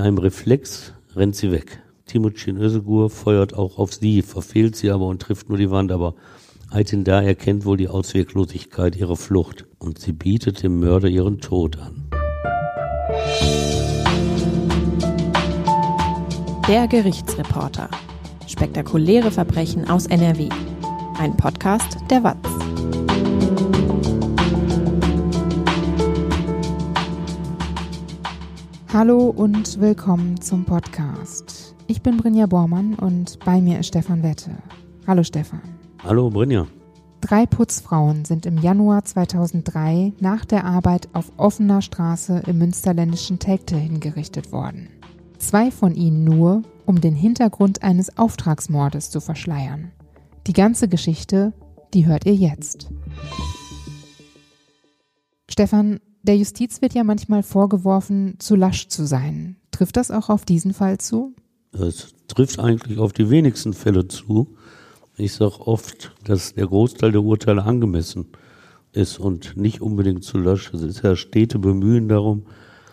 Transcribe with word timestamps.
In 0.00 0.06
einem 0.06 0.16
Reflex 0.16 0.94
rennt 1.14 1.36
sie 1.36 1.52
weg. 1.52 1.82
Timucin 2.06 2.56
Özgur 2.56 3.10
feuert 3.10 3.52
auch 3.52 3.76
auf 3.76 3.92
sie, 3.92 4.22
verfehlt 4.22 4.74
sie 4.74 4.90
aber 4.90 5.04
und 5.04 5.20
trifft 5.20 5.50
nur 5.50 5.58
die 5.58 5.70
Wand, 5.70 5.92
aber 5.92 6.14
Aitin 6.70 7.04
da 7.04 7.20
erkennt 7.20 7.66
wohl 7.66 7.76
die 7.76 7.88
Ausweglosigkeit 7.88 8.96
ihrer 8.96 9.16
Flucht 9.16 9.66
und 9.78 9.98
sie 9.98 10.12
bietet 10.12 10.62
dem 10.62 10.80
Mörder 10.80 11.08
ihren 11.08 11.42
Tod 11.42 11.76
an. 11.76 12.08
Der 16.66 16.88
Gerichtsreporter. 16.88 17.90
Spektakuläre 18.46 19.30
Verbrechen 19.30 19.86
aus 19.90 20.06
NRW. 20.06 20.48
Ein 21.18 21.36
Podcast 21.36 21.98
der 22.08 22.24
WAZ. 22.24 22.69
Hallo 28.92 29.28
und 29.28 29.80
willkommen 29.80 30.40
zum 30.40 30.64
Podcast. 30.64 31.76
Ich 31.86 32.02
bin 32.02 32.16
Brinja 32.16 32.46
Bormann 32.46 32.96
und 32.96 33.38
bei 33.44 33.60
mir 33.60 33.78
ist 33.78 33.86
Stefan 33.86 34.24
Wette. 34.24 34.50
Hallo 35.06 35.22
Stefan. 35.22 35.62
Hallo 36.02 36.28
Brinja. 36.28 36.66
Drei 37.20 37.46
Putzfrauen 37.46 38.24
sind 38.24 38.46
im 38.46 38.58
Januar 38.58 39.04
2003 39.04 40.14
nach 40.18 40.44
der 40.44 40.64
Arbeit 40.64 41.08
auf 41.12 41.30
offener 41.36 41.82
Straße 41.82 42.42
im 42.48 42.58
münsterländischen 42.58 43.38
Telgte 43.38 43.76
hingerichtet 43.76 44.50
worden. 44.50 44.88
Zwei 45.38 45.70
von 45.70 45.94
ihnen 45.94 46.24
nur, 46.24 46.62
um 46.84 47.00
den 47.00 47.14
Hintergrund 47.14 47.84
eines 47.84 48.18
Auftragsmordes 48.18 49.10
zu 49.10 49.20
verschleiern. 49.20 49.92
Die 50.48 50.52
ganze 50.52 50.88
Geschichte, 50.88 51.52
die 51.94 52.06
hört 52.06 52.26
ihr 52.26 52.34
jetzt. 52.34 52.90
Stefan, 55.48 56.00
der 56.22 56.36
Justiz 56.36 56.82
wird 56.82 56.94
ja 56.94 57.04
manchmal 57.04 57.42
vorgeworfen, 57.42 58.34
zu 58.38 58.56
lasch 58.56 58.88
zu 58.88 59.06
sein. 59.06 59.56
Trifft 59.70 59.96
das 59.96 60.10
auch 60.10 60.28
auf 60.28 60.44
diesen 60.44 60.74
Fall 60.74 60.98
zu? 60.98 61.34
Es 61.72 62.14
trifft 62.28 62.58
eigentlich 62.58 62.98
auf 62.98 63.12
die 63.12 63.30
wenigsten 63.30 63.72
Fälle 63.72 64.08
zu. 64.08 64.56
Ich 65.16 65.34
sage 65.34 65.60
oft, 65.66 66.12
dass 66.24 66.54
der 66.54 66.66
Großteil 66.66 67.12
der 67.12 67.22
Urteile 67.22 67.62
angemessen 67.64 68.26
ist 68.92 69.18
und 69.18 69.56
nicht 69.56 69.80
unbedingt 69.80 70.24
zu 70.24 70.38
lasch. 70.38 70.72
Es 70.74 70.82
ist 70.82 71.02
ja 71.02 71.14
stete 71.16 71.58
Bemühen 71.58 72.08
darum, 72.08 72.44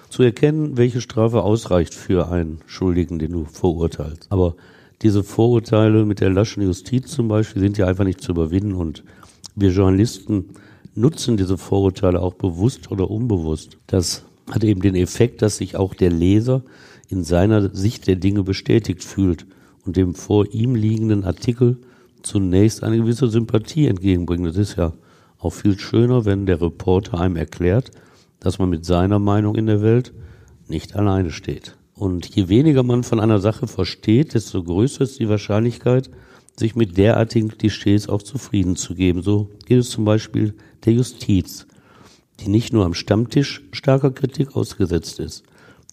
zu 0.09 0.23
erkennen, 0.23 0.77
welche 0.77 1.01
Strafe 1.01 1.41
ausreicht 1.41 1.93
für 1.93 2.29
einen 2.29 2.59
Schuldigen, 2.65 3.19
den 3.19 3.31
du 3.31 3.45
verurteilst. 3.45 4.27
Aber 4.31 4.55
diese 5.01 5.23
Vorurteile 5.23 6.05
mit 6.05 6.21
der 6.21 6.29
laschen 6.29 6.63
Justiz 6.63 7.11
zum 7.11 7.27
Beispiel 7.27 7.61
sind 7.61 7.77
ja 7.77 7.87
einfach 7.87 8.03
nicht 8.03 8.21
zu 8.21 8.31
überwinden 8.31 8.73
und 8.73 9.03
wir 9.55 9.71
Journalisten 9.71 10.49
nutzen 10.97 11.37
diese 11.37 11.57
Vorurteile 11.57 12.21
auch 12.21 12.33
bewusst 12.33 12.91
oder 12.91 13.09
unbewusst. 13.09 13.77
Das 13.87 14.23
hat 14.49 14.63
eben 14.63 14.81
den 14.81 14.95
Effekt, 14.95 15.41
dass 15.41 15.57
sich 15.57 15.75
auch 15.77 15.93
der 15.93 16.11
Leser 16.11 16.63
in 17.07 17.23
seiner 17.23 17.73
Sicht 17.73 18.07
der 18.07 18.15
Dinge 18.15 18.43
bestätigt 18.43 19.03
fühlt 19.03 19.45
und 19.85 19.95
dem 19.95 20.15
vor 20.15 20.51
ihm 20.53 20.75
liegenden 20.75 21.23
Artikel 21.23 21.77
zunächst 22.23 22.83
eine 22.83 22.97
gewisse 22.97 23.27
Sympathie 23.27 23.87
entgegenbringt. 23.87 24.45
Das 24.45 24.57
ist 24.57 24.75
ja 24.75 24.93
auch 25.39 25.51
viel 25.51 25.77
schöner, 25.77 26.25
wenn 26.25 26.45
der 26.45 26.61
Reporter 26.61 27.19
einem 27.19 27.35
erklärt, 27.35 27.91
dass 28.39 28.59
man 28.59 28.69
mit 28.69 28.85
seiner 28.85 29.19
Meinung 29.19 29.55
in 29.55 29.67
der 29.67 29.81
Welt 29.81 30.13
nicht 30.67 30.95
alleine 30.95 31.29
steht. 31.29 31.75
Und 31.93 32.35
je 32.35 32.49
weniger 32.49 32.83
man 32.83 33.03
von 33.03 33.19
einer 33.19 33.39
Sache 33.39 33.67
versteht, 33.67 34.33
desto 34.33 34.63
größer 34.63 35.01
ist 35.01 35.19
die 35.19 35.29
Wahrscheinlichkeit, 35.29 36.09
sich 36.59 36.75
mit 36.75 36.97
derartigen 36.97 37.49
Klischees 37.49 38.09
auch 38.09 38.23
zufrieden 38.23 38.75
zu 38.75 38.95
geben. 38.95 39.21
So 39.21 39.49
geht 39.65 39.79
es 39.79 39.89
zum 39.89 40.05
Beispiel 40.05 40.55
der 40.85 40.93
Justiz, 40.93 41.67
die 42.39 42.49
nicht 42.49 42.73
nur 42.73 42.85
am 42.85 42.93
Stammtisch 42.93 43.63
starker 43.71 44.11
Kritik 44.11 44.55
ausgesetzt 44.55 45.19
ist. 45.19 45.43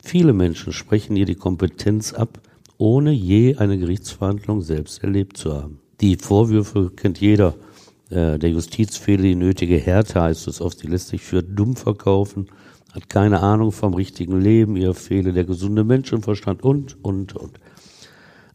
Viele 0.03 0.33
Menschen 0.33 0.73
sprechen 0.73 1.17
ihr 1.17 1.27
die 1.27 1.35
Kompetenz 1.35 2.13
ab, 2.13 2.41
ohne 2.77 3.13
je 3.13 3.57
eine 3.57 3.79
Gerichtsverhandlung 3.79 4.61
selbst 4.63 5.03
erlebt 5.03 5.37
zu 5.37 5.55
haben. 5.55 5.81
Die 6.01 6.17
Vorwürfe 6.17 6.91
kennt 6.95 7.21
jeder. 7.21 7.55
Äh, 8.11 8.39
der 8.39 8.51
Justiz 8.51 8.97
fehle 8.97 9.23
die 9.23 9.35
nötige 9.35 9.79
Härte, 9.79 10.21
heißt 10.21 10.49
es 10.49 10.61
oft. 10.61 10.79
Sie 10.79 10.89
lässt 10.89 11.09
sich 11.09 11.23
für 11.23 11.43
dumm 11.43 11.77
verkaufen, 11.77 12.49
hat 12.93 13.09
keine 13.09 13.41
Ahnung 13.41 13.73
vom 13.73 13.95
richtigen 13.95 14.41
Leben, 14.41 14.77
ihr 14.77 14.95
fehle 14.95 15.33
der 15.33 15.45
gesunde 15.45 15.85
Menschenverstand 15.85 16.63
und, 16.63 17.03
und, 17.03 17.35
und. 17.37 17.59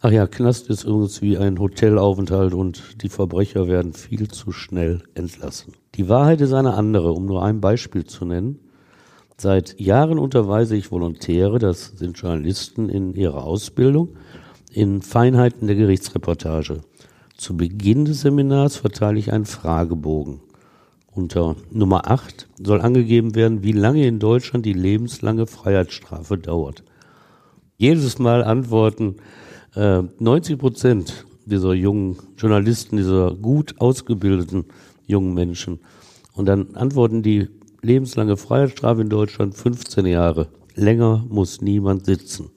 Ach 0.01 0.11
ja, 0.11 0.27
Knast 0.27 0.69
ist 0.69 0.85
übrigens 0.85 1.21
wie 1.21 1.37
ein 1.37 1.59
Hotelaufenthalt 1.59 2.53
und 2.53 3.03
die 3.03 3.09
Verbrecher 3.09 3.67
werden 3.67 3.91
viel 3.91 4.29
zu 4.29 4.53
schnell 4.53 5.03
entlassen. 5.13 5.73
Die 5.95 6.07
Wahrheit 6.07 6.39
ist 6.39 6.53
eine 6.53 6.75
andere, 6.75 7.11
um 7.11 7.25
nur 7.25 7.43
ein 7.43 7.59
Beispiel 7.59 8.05
zu 8.05 8.23
nennen. 8.23 8.59
Seit 9.35 9.77
Jahren 9.77 10.17
unterweise 10.17 10.77
ich 10.77 10.89
Volontäre, 10.89 11.59
das 11.59 11.97
sind 11.97 12.17
Journalisten 12.17 12.87
in 12.87 13.13
ihrer 13.13 13.43
Ausbildung, 13.43 14.15
in 14.71 15.01
Feinheiten 15.01 15.67
der 15.67 15.75
Gerichtsreportage. 15.75 16.79
Zu 17.35 17.57
Beginn 17.57 18.05
des 18.05 18.21
Seminars 18.21 18.77
verteile 18.77 19.19
ich 19.19 19.33
einen 19.33 19.45
Fragebogen. 19.45 20.39
Unter 21.11 21.57
Nummer 21.71 22.09
8 22.09 22.47
soll 22.63 22.79
angegeben 22.79 23.35
werden, 23.35 23.63
wie 23.63 23.73
lange 23.73 24.07
in 24.07 24.19
Deutschland 24.19 24.65
die 24.65 24.71
lebenslange 24.71 25.45
Freiheitsstrafe 25.45 26.37
dauert. 26.37 26.83
Jedes 27.75 28.17
Mal 28.17 28.45
antworten 28.45 29.17
90 29.75 30.53
äh, 30.53 30.57
Prozent 30.57 31.25
dieser 31.45 31.73
jungen 31.73 32.17
Journalisten, 32.37 32.97
dieser 32.97 33.35
gut 33.35 33.75
ausgebildeten 33.79 34.65
jungen 35.07 35.33
Menschen. 35.33 35.79
Und 36.33 36.45
dann 36.45 36.75
antworten 36.75 37.23
die 37.23 37.49
lebenslange 37.81 38.37
Freiheitsstrafe 38.37 39.01
in 39.01 39.09
Deutschland 39.09 39.55
15 39.55 40.05
Jahre. 40.05 40.47
Länger 40.75 41.25
muss 41.29 41.61
niemand 41.61 42.05
sitzen. 42.05 42.51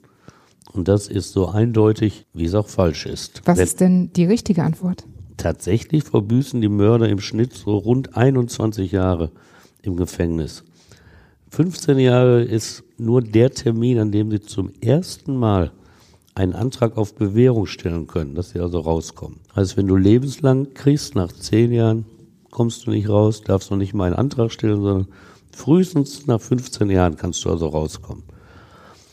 Und 0.71 0.87
das 0.87 1.07
ist 1.07 1.33
so 1.33 1.49
eindeutig, 1.49 2.25
wie 2.33 2.45
es 2.45 2.55
auch 2.55 2.67
falsch 2.67 3.05
ist. 3.05 3.41
Was 3.45 3.57
Wenn 3.57 3.63
ist 3.63 3.81
denn 3.81 4.13
die 4.13 4.25
richtige 4.25 4.63
Antwort? 4.63 5.05
Tatsächlich 5.37 6.03
verbüßen 6.03 6.61
die 6.61 6.69
Mörder 6.69 7.09
im 7.09 7.19
Schnitt 7.19 7.53
so 7.53 7.77
rund 7.77 8.15
21 8.15 8.91
Jahre 8.91 9.31
im 9.81 9.97
Gefängnis. 9.97 10.63
15 11.49 11.99
Jahre 11.99 12.43
ist 12.43 12.83
nur 12.97 13.21
der 13.21 13.51
Termin, 13.51 13.99
an 13.99 14.11
dem 14.11 14.31
sie 14.31 14.41
zum 14.41 14.71
ersten 14.81 15.35
Mal 15.35 15.71
einen 16.35 16.53
Antrag 16.53 16.97
auf 16.97 17.15
Bewährung 17.15 17.65
stellen 17.65 18.07
können, 18.07 18.35
dass 18.35 18.49
sie 18.51 18.59
also 18.59 18.79
rauskommen. 18.79 19.39
Also 19.53 19.77
wenn 19.77 19.87
du 19.87 19.95
lebenslang 19.95 20.73
kriegst, 20.73 21.15
nach 21.15 21.31
zehn 21.31 21.71
Jahren 21.71 22.05
kommst 22.49 22.85
du 22.85 22.91
nicht 22.91 23.09
raus, 23.09 23.41
darfst 23.41 23.69
du 23.69 23.75
nicht 23.75 23.93
mal 23.93 24.05
einen 24.05 24.15
Antrag 24.15 24.51
stellen, 24.51 24.81
sondern 24.81 25.07
frühestens 25.51 26.25
nach 26.27 26.41
15 26.41 26.89
Jahren 26.89 27.17
kannst 27.17 27.45
du 27.45 27.49
also 27.49 27.67
rauskommen. 27.67 28.23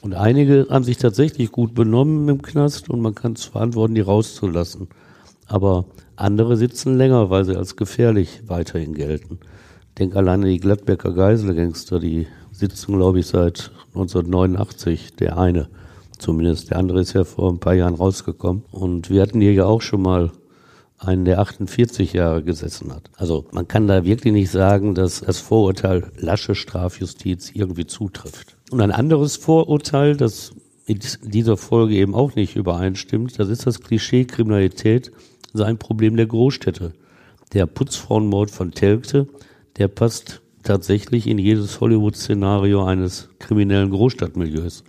Und 0.03 0.15
einige 0.15 0.67
haben 0.71 0.85
sich 0.85 0.97
tatsächlich 0.97 1.53
gut 1.53 1.75
benommen 1.75 2.29
im 2.29 2.41
Knast 2.41 2.89
und 2.89 3.01
man 3.01 3.15
kann 3.15 3.35
es 3.35 3.45
verantworten, 3.45 3.95
die 3.95 4.01
rauszulassen. 4.01 4.89
Aber 5.47 5.85
andere 6.17 6.57
sitzen 6.57 6.97
länger, 6.97 7.29
weil 7.29 7.45
sie 7.45 7.57
als 7.57 7.77
gefährlich 7.77 8.43
weiterhin 8.47 8.95
gelten. 8.95 9.41
Denk 9.99 10.17
alleine 10.17 10.47
die 10.47 10.61
Gladbecker 10.61 11.13
Geiselgangster, 11.13 11.99
die 11.99 12.27
sitzen, 12.53 12.97
glaube 12.97 13.21
ich, 13.21 13.27
seit 13.27 13.73
1989, 13.89 15.17
der 15.17 15.37
eine 15.37 15.69
zumindest. 16.21 16.71
Der 16.71 16.79
andere 16.79 17.01
ist 17.01 17.13
ja 17.13 17.25
vor 17.25 17.51
ein 17.51 17.61
paar 17.61 17.75
Jahren 17.75 17.95
rausgekommen. 17.95 18.65
Und 18.71 19.11
wir 19.11 19.23
hatten 19.23 19.41
hier 19.41 19.53
ja 19.53 19.65
auch 19.67 19.83
schon 19.83 20.03
mal 20.03 20.33
einen, 20.99 21.25
der 21.25 21.41
48 21.41 22.13
Jahre 22.13 22.43
gesessen 22.43 22.93
hat. 22.95 23.11
Also 23.17 23.47
man 23.53 23.67
kann 23.67 23.87
da 23.87 24.05
wirklich 24.05 24.33
nicht 24.33 24.51
sagen, 24.51 24.95
dass 24.95 25.21
das 25.21 25.39
Vorurteil 25.39 26.13
lasche 26.17 26.55
Strafjustiz 26.55 27.51
irgendwie 27.55 27.87
zutrifft. 27.87 28.57
Und 28.71 28.81
ein 28.81 28.93
anderes 28.93 29.37
Vorurteil, 29.37 30.17
das 30.17 30.53
in 30.87 30.99
dieser 31.23 31.57
Folge 31.57 31.95
eben 31.95 32.15
auch 32.15 32.35
nicht 32.35 32.57
übereinstimmt, 32.57 33.39
das 33.39 33.49
ist 33.49 33.67
das 33.67 33.81
Klischee 33.81 34.25
Kriminalität 34.25 35.11
sei 35.53 35.65
ein 35.65 35.79
Problem 35.79 36.17
der 36.17 36.27
Großstädte. 36.27 36.93
Der 37.53 37.67
Putzfrauenmord 37.67 38.51
von 38.51 38.73
Telgte, 38.73 39.27
der 39.79 39.89
passt 39.89 40.41
tatsächlich 40.63 41.27
in 41.27 41.39
jedes 41.39 41.81
Hollywood-Szenario 41.81 42.85
eines 42.85 43.29
kriminellen 43.39 43.91
Großstadtmilieus. 43.91 44.85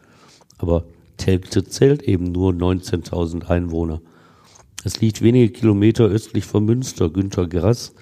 Aber 0.57 0.83
Telgte 1.21 1.63
zählt 1.63 2.01
eben 2.01 2.31
nur 2.31 2.51
19.000 2.51 3.45
Einwohner. 3.45 4.01
Es 4.83 5.01
liegt 5.01 5.21
wenige 5.21 5.53
Kilometer 5.53 6.05
östlich 6.05 6.45
von 6.45 6.65
Münster. 6.65 7.11
Günter 7.11 7.47
Grass 7.47 7.93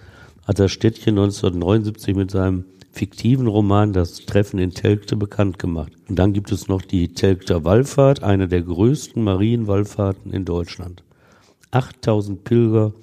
hat 0.48 0.58
das 0.58 0.72
Städtchen 0.72 1.20
1979 1.20 2.16
mit 2.16 2.32
seinem 2.32 2.64
fiktiven 2.94 3.48
Roman 3.48 3.92
Das 3.92 4.26
Treffen 4.26 4.58
in 4.58 4.72
Telgte 4.72 5.18
bekannt 5.18 5.60
gemacht. 5.60 5.92
Und 6.08 6.18
dann 6.18 6.32
gibt 6.32 6.54
es 6.54 6.70
noch 6.70 6.82
die 6.82 7.14
Telgter 7.14 7.66
Wallfahrt, 7.66 8.24
eine 8.24 8.48
der 8.48 8.62
größten 8.62 9.22
Marienwallfahrten 9.22 10.32
in 10.32 10.46
Deutschland. 10.46 11.04
8000 11.72 12.46
Pilger 12.46 12.94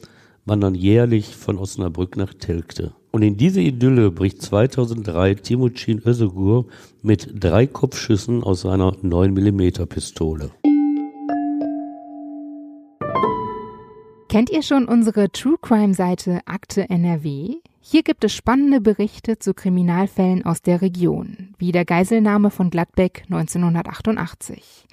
wandern 0.47 0.75
jährlich 0.75 1.37
von 1.37 1.59
Osnabrück 1.59 2.17
nach 2.17 2.33
Telgte. 2.33 2.95
Und 3.17 3.23
in 3.23 3.39
diese 3.39 3.63
Idylle 3.63 4.11
bricht 4.11 4.43
2003 4.43 5.37
Timucin 5.37 6.03
Özegur 6.05 6.67
mit 7.01 7.31
drei 7.33 7.67
Kopfschüssen 7.67 8.45
aus 8.45 8.61
seiner 8.61 8.93
9mm 8.93 9.87
Pistole. 9.87 10.51
Kennt 14.29 14.51
ihr 14.51 14.63
schon 14.63 14.85
unsere 14.85 15.31
True 15.31 15.57
Crime 15.63 15.95
Seite 15.95 16.41
Akte 16.45 16.91
NRW? 16.91 17.55
Hier 17.81 18.03
gibt 18.03 18.23
es 18.23 18.35
spannende 18.35 18.83
Berichte 18.83 19.39
zu 19.39 19.55
Kriminalfällen 19.55 20.45
aus 20.45 20.61
der 20.61 20.83
Region, 20.83 21.55
wie 21.57 21.73
der 21.73 21.87
Geiselnahme 21.87 22.51
von 22.51 22.69
Gladbeck 22.69 23.23
1988. 23.31 24.89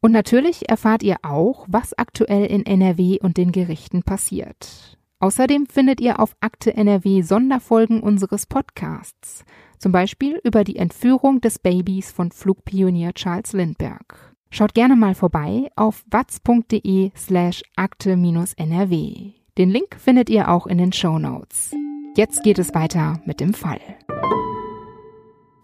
Und 0.00 0.12
natürlich 0.12 0.70
erfahrt 0.70 1.02
ihr 1.02 1.16
auch, 1.20 1.66
was 1.68 1.92
aktuell 1.98 2.46
in 2.46 2.64
NRW 2.64 3.18
und 3.20 3.36
den 3.36 3.52
Gerichten 3.52 4.04
passiert. 4.04 4.96
Außerdem 5.20 5.66
findet 5.66 6.00
ihr 6.00 6.20
auf 6.20 6.36
Akte 6.40 6.74
NRW 6.74 7.22
Sonderfolgen 7.22 8.00
unseres 8.00 8.46
Podcasts, 8.46 9.44
zum 9.78 9.90
Beispiel 9.90 10.40
über 10.44 10.62
die 10.62 10.76
Entführung 10.76 11.40
des 11.40 11.58
Babys 11.58 12.12
von 12.12 12.30
Flugpionier 12.30 13.12
Charles 13.14 13.52
Lindbergh. 13.52 14.14
Schaut 14.50 14.74
gerne 14.74 14.94
mal 14.94 15.16
vorbei 15.16 15.70
auf 15.74 16.04
watz.de 16.08 17.10
slash 17.16 17.62
akte-nrw. 17.74 19.32
Den 19.58 19.70
Link 19.70 19.96
findet 19.98 20.30
ihr 20.30 20.48
auch 20.48 20.68
in 20.68 20.78
den 20.78 20.92
Show 20.92 21.18
Notes. 21.18 21.72
Jetzt 22.16 22.44
geht 22.44 22.60
es 22.60 22.72
weiter 22.72 23.20
mit 23.26 23.40
dem 23.40 23.54
Fall. 23.54 23.80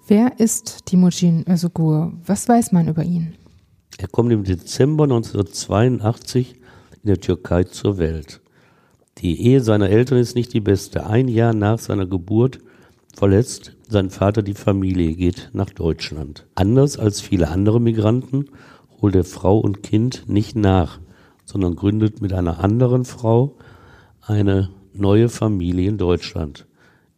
Wer 0.09 0.39
ist 0.41 0.85
Timojin 0.87 1.45
Özgur? 1.49 2.13
Was 2.27 2.49
weiß 2.49 2.73
man 2.73 2.89
über 2.89 3.05
ihn? 3.05 3.37
Er 3.99 4.09
kommt 4.09 4.33
im 4.33 4.43
Dezember 4.43 5.05
1982 5.05 6.57
in 7.03 7.07
der 7.07 7.21
Türkei 7.21 7.63
zur 7.65 7.99
Welt. 7.99 8.41
Die 9.25 9.41
Ehe 9.41 9.63
seiner 9.63 9.89
Eltern 9.89 10.19
ist 10.19 10.35
nicht 10.35 10.53
die 10.53 10.61
beste. 10.61 11.07
Ein 11.07 11.29
Jahr 11.29 11.55
nach 11.55 11.79
seiner 11.79 12.05
Geburt 12.05 12.59
verlässt 13.17 13.75
sein 13.89 14.11
Vater 14.11 14.43
die 14.43 14.53
Familie, 14.53 15.15
geht 15.15 15.49
nach 15.55 15.71
Deutschland. 15.71 16.45
Anders 16.55 16.99
als 16.99 17.23
viele 17.23 17.49
andere 17.49 17.81
Migranten 17.81 18.51
holt 19.01 19.15
er 19.15 19.25
Frau 19.25 19.59
und 19.59 19.83
Kind 19.83 20.25
nicht 20.29 20.57
nach, 20.57 21.01
sondern 21.47 21.75
gründet 21.75 22.21
mit 22.21 22.35
einer 22.35 22.63
anderen 22.63 23.07
Frau 23.07 23.57
eine 24.21 24.69
neue 24.93 25.31
Familie 25.31 25.89
in 25.89 25.97
Deutschland. 25.97 26.67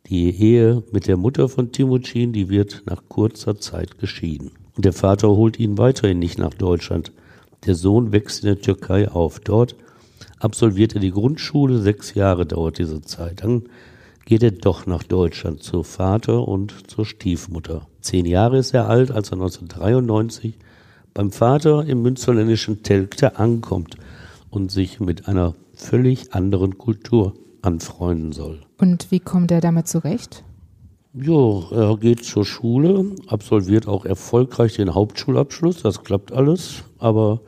Die 0.07 0.31
Ehe 0.31 0.85
mit 0.93 1.09
der 1.09 1.17
Mutter 1.17 1.49
von 1.49 1.73
Timothin, 1.73 2.33
die 2.33 2.49
wird 2.49 2.85
nach 2.87 3.03
kurzer 3.09 3.59
Zeit 3.59 3.99
geschieden. 3.99 4.53
Und 4.77 4.85
der 4.85 4.93
Vater 4.93 5.31
holt 5.31 5.59
ihn 5.59 5.77
weiterhin 5.77 6.21
nicht 6.21 6.39
nach 6.39 6.55
Deutschland. 6.55 7.11
Der 7.67 7.75
Sohn 7.75 8.13
wächst 8.13 8.45
in 8.45 8.47
der 8.47 8.61
Türkei 8.61 9.11
auf. 9.11 9.41
Dort 9.41 9.75
absolviert 10.39 10.95
er 10.95 11.01
die 11.01 11.11
Grundschule, 11.11 11.79
sechs 11.79 12.15
Jahre 12.15 12.47
dauert 12.47 12.79
diese 12.79 13.01
Zeit. 13.03 13.43
Dann 13.43 13.65
geht 14.25 14.43
er 14.43 14.51
doch 14.51 14.87
nach 14.87 15.03
Deutschland 15.03 15.63
zu 15.63 15.83
Vater 15.83 16.47
und 16.47 16.91
zur 16.91 17.07
Stiefmutter. 17.07 17.87
Zehn 18.01 18.27
Jahre 18.27 18.59
ist 18.59 18.75
er 18.75 18.89
alt, 18.89 19.11
als 19.11 19.31
er 19.31 19.35
1993 19.35 20.59
beim 21.15 21.31
Vater 21.31 21.87
im 21.87 22.03
münsterländischen 22.03 22.83
Telgte 22.83 23.39
ankommt 23.39 23.97
und 24.51 24.71
sich 24.71 25.01
mit 25.01 25.29
einer 25.29 25.55
völlig 25.75 26.35
anderen 26.35 26.77
Kultur 26.77 27.35
anfreunden 27.63 28.33
soll. 28.33 28.61
Und 28.79 29.11
wie 29.11 29.21
kommt 29.21 29.51
er 29.51 29.61
damit 29.61 29.89
zurecht? 29.89 30.45
Jo, 31.15 31.65
er 31.71 31.97
geht 31.97 32.25
zur 32.25 32.45
Schule, 32.45 33.15
absolviert 33.29 33.89
auch 33.89 34.05
erfolgreich 34.05 34.75
den 34.75 34.95
Hauptschulabschluss, 34.95 35.83
das 35.83 36.05
klappt 36.05 36.33
alles, 36.33 36.85
aber 36.99 37.41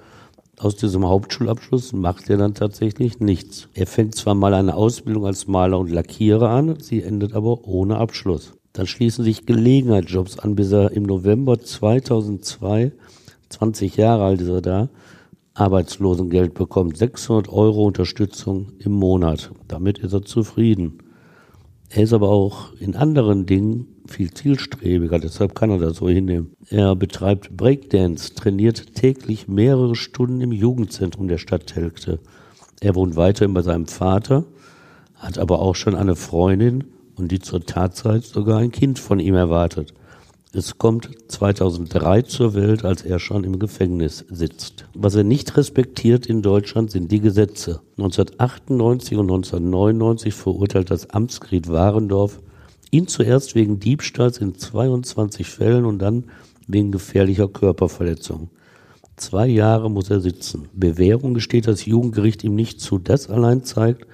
aus 0.59 0.77
diesem 0.77 1.07
Hauptschulabschluss 1.07 1.93
macht 1.93 2.29
er 2.31 2.37
dann 2.37 2.55
tatsächlich 2.55 3.21
nichts. 3.21 3.69
Er 3.75 3.87
fängt 3.87 4.15
zwar 4.15 4.35
mal 4.35 4.55
eine 4.55 4.75
Ausbildung 4.75 5.27
als 5.27 5.47
Maler 5.47 5.79
und 5.79 5.91
Lackierer 5.91 6.51
an, 6.51 6.81
sie 6.81 7.03
endet 7.03 7.35
aber 7.35 7.67
ohne 7.67 7.99
Abschluss. 7.99 8.55
Dann 8.73 8.87
schließen 8.87 9.25
sich 9.25 9.47
Gelegenheitsjobs 9.47 10.39
an, 10.39 10.55
bis 10.55 10.73
er 10.73 10.93
im 10.93 11.05
November 11.05 11.59
2002, 11.59 12.93
20 13.49 13.97
Jahre 13.97 14.25
alt 14.25 14.41
ist 14.41 14.49
er 14.49 14.61
da, 14.61 14.89
Arbeitslosengeld 15.55 16.55
bekommt, 16.55 16.97
600 16.97 17.49
Euro 17.49 17.87
Unterstützung 17.87 18.73
im 18.79 18.93
Monat. 18.93 19.51
Damit 19.67 19.99
ist 19.99 20.13
er 20.13 20.23
zufrieden. 20.23 20.99
Er 21.89 22.03
ist 22.03 22.13
aber 22.13 22.29
auch 22.29 22.73
in 22.75 22.95
anderen 22.95 23.47
Dingen 23.47 23.87
viel 24.11 24.33
zielstrebiger, 24.33 25.19
deshalb 25.19 25.55
kann 25.55 25.71
er 25.71 25.79
das 25.79 25.97
so 25.97 26.09
hinnehmen. 26.09 26.53
Er 26.69 26.97
betreibt 26.97 27.57
Breakdance, 27.57 28.35
trainiert 28.35 28.95
täglich 28.95 29.49
mehrere 29.49 29.97
Stunden 29.97 30.41
im 30.41 30.53
Jugendzentrum 30.53 31.29
der 31.29 31.39
Stadt 31.39 31.67
Telgte. 31.67 32.19
Er 32.81 32.95
wohnt 32.95 33.17
weiterhin 33.17 33.55
bei 33.55 33.63
seinem 33.63 33.87
Vater, 33.87 34.45
hat 35.15 35.39
aber 35.39 35.61
auch 35.61 35.75
schon 35.75 35.95
eine 35.95 36.17
Freundin 36.17 36.85
und 37.17 37.33
die 37.33 37.41
zur 37.41 37.65
Tatzeit 37.65 38.25
sogar 38.25 38.59
ein 38.59 38.71
Kind 38.71 38.99
von 38.99 39.19
ihm 39.19 39.35
erwartet. 39.35 39.95
Es 40.51 40.79
kommt 40.79 41.11
2003 41.29 42.23
zur 42.23 42.55
Welt, 42.55 42.85
als 42.85 43.03
er 43.03 43.19
schon 43.19 43.45
im 43.45 43.59
Gefängnis 43.59 44.25
sitzt. 44.31 44.87
Was 44.95 45.15
er 45.15 45.25
nicht 45.25 45.57
respektiert 45.59 46.25
in 46.25 46.41
Deutschland 46.41 46.91
sind 46.91 47.13
die 47.13 47.21
Gesetze. 47.21 47.83
1998 47.99 49.19
und 49.19 49.31
1999 49.31 50.33
verurteilt 50.33 50.91
das 50.91 51.11
Amtsgericht 51.11 51.69
Warendorf 51.69 52.41
ihn 52.91 53.07
zuerst 53.07 53.55
wegen 53.55 53.81
Diebstahls 53.81 54.39
in 54.39 54.55
22 54.55 55.47
Fällen 55.47 55.85
und 55.85 55.99
dann 55.99 56.25
wegen 56.67 56.93
gefährlicher 56.93 57.49
Körperverletzung. 57.49 58.51
Zwei 59.17 59.49
Jahre 59.49 59.91
muss 59.91 60.11
er 60.11 60.21
sitzen. 60.21 60.69
Bewährung 60.73 61.35
gesteht 61.35 61.67
das 61.67 61.85
Jugendgericht 61.87 62.45
ihm 62.45 62.55
nicht 62.55 62.81
zu. 62.81 62.99
Das 62.99 63.29
allein 63.29 63.65
zeigt, 63.65 64.07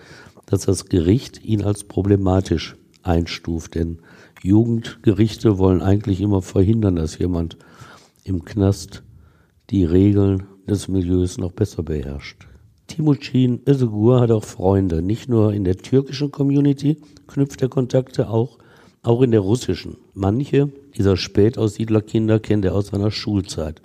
dass 0.46 0.62
das 0.62 0.86
Gericht 0.86 1.44
ihn 1.44 1.62
als 1.62 1.84
problematisch 1.84 2.76
einstuft, 3.02 3.74
denn 3.74 3.98
Jugendgerichte 4.42 5.58
wollen 5.58 5.82
eigentlich 5.82 6.20
immer 6.20 6.42
verhindern, 6.42 6.96
dass 6.96 7.18
jemand 7.18 7.58
im 8.24 8.44
Knast 8.44 9.02
die 9.70 9.84
Regeln 9.84 10.44
des 10.66 10.88
Milieus 10.88 11.38
noch 11.38 11.52
besser 11.52 11.82
beherrscht. 11.82 12.46
Timucin 12.86 13.60
Özgur 13.66 14.20
hat 14.20 14.30
auch 14.30 14.44
Freunde. 14.44 15.02
Nicht 15.02 15.28
nur 15.28 15.52
in 15.52 15.64
der 15.64 15.76
türkischen 15.76 16.30
Community 16.30 16.98
knüpft 17.26 17.62
er 17.62 17.68
Kontakte, 17.68 18.28
auch, 18.28 18.58
auch 19.04 19.22
in 19.22 19.30
der 19.30 19.40
russischen. 19.40 19.96
Manche 20.14 20.70
dieser 20.96 21.16
Spätaussiedlerkinder 21.16 22.40
kennt 22.40 22.64
er 22.64 22.74
aus 22.74 22.88
seiner 22.88 23.10
Schulzeit. 23.10 23.82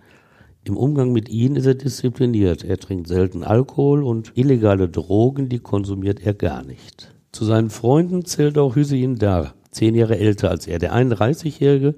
Im 0.64 0.78
Umgang 0.78 1.12
mit 1.12 1.30
ihnen 1.30 1.56
ist 1.56 1.66
er 1.66 1.76
diszipliniert. 1.76 2.64
Er 2.64 2.78
trinkt 2.78 3.08
selten 3.08 3.44
Alkohol 3.44 4.04
und 4.04 4.34
illegale 4.36 4.90
Drogen, 4.90 5.50
die 5.50 5.60
konsumiert 5.60 6.26
er 6.26 6.34
gar 6.34 6.64
nicht. 6.64 7.14
Zu 7.32 7.46
seinen 7.46 7.70
Freunden 7.70 8.26
zählt 8.26 8.58
auch 8.58 8.76
Hüseyin 8.76 9.16
Dar, 9.16 9.54
zehn 9.72 9.96
Jahre 9.96 10.18
älter 10.18 10.50
als 10.50 10.68
er. 10.68 10.80
Der 10.80 10.94
31-Jährige 10.94 11.96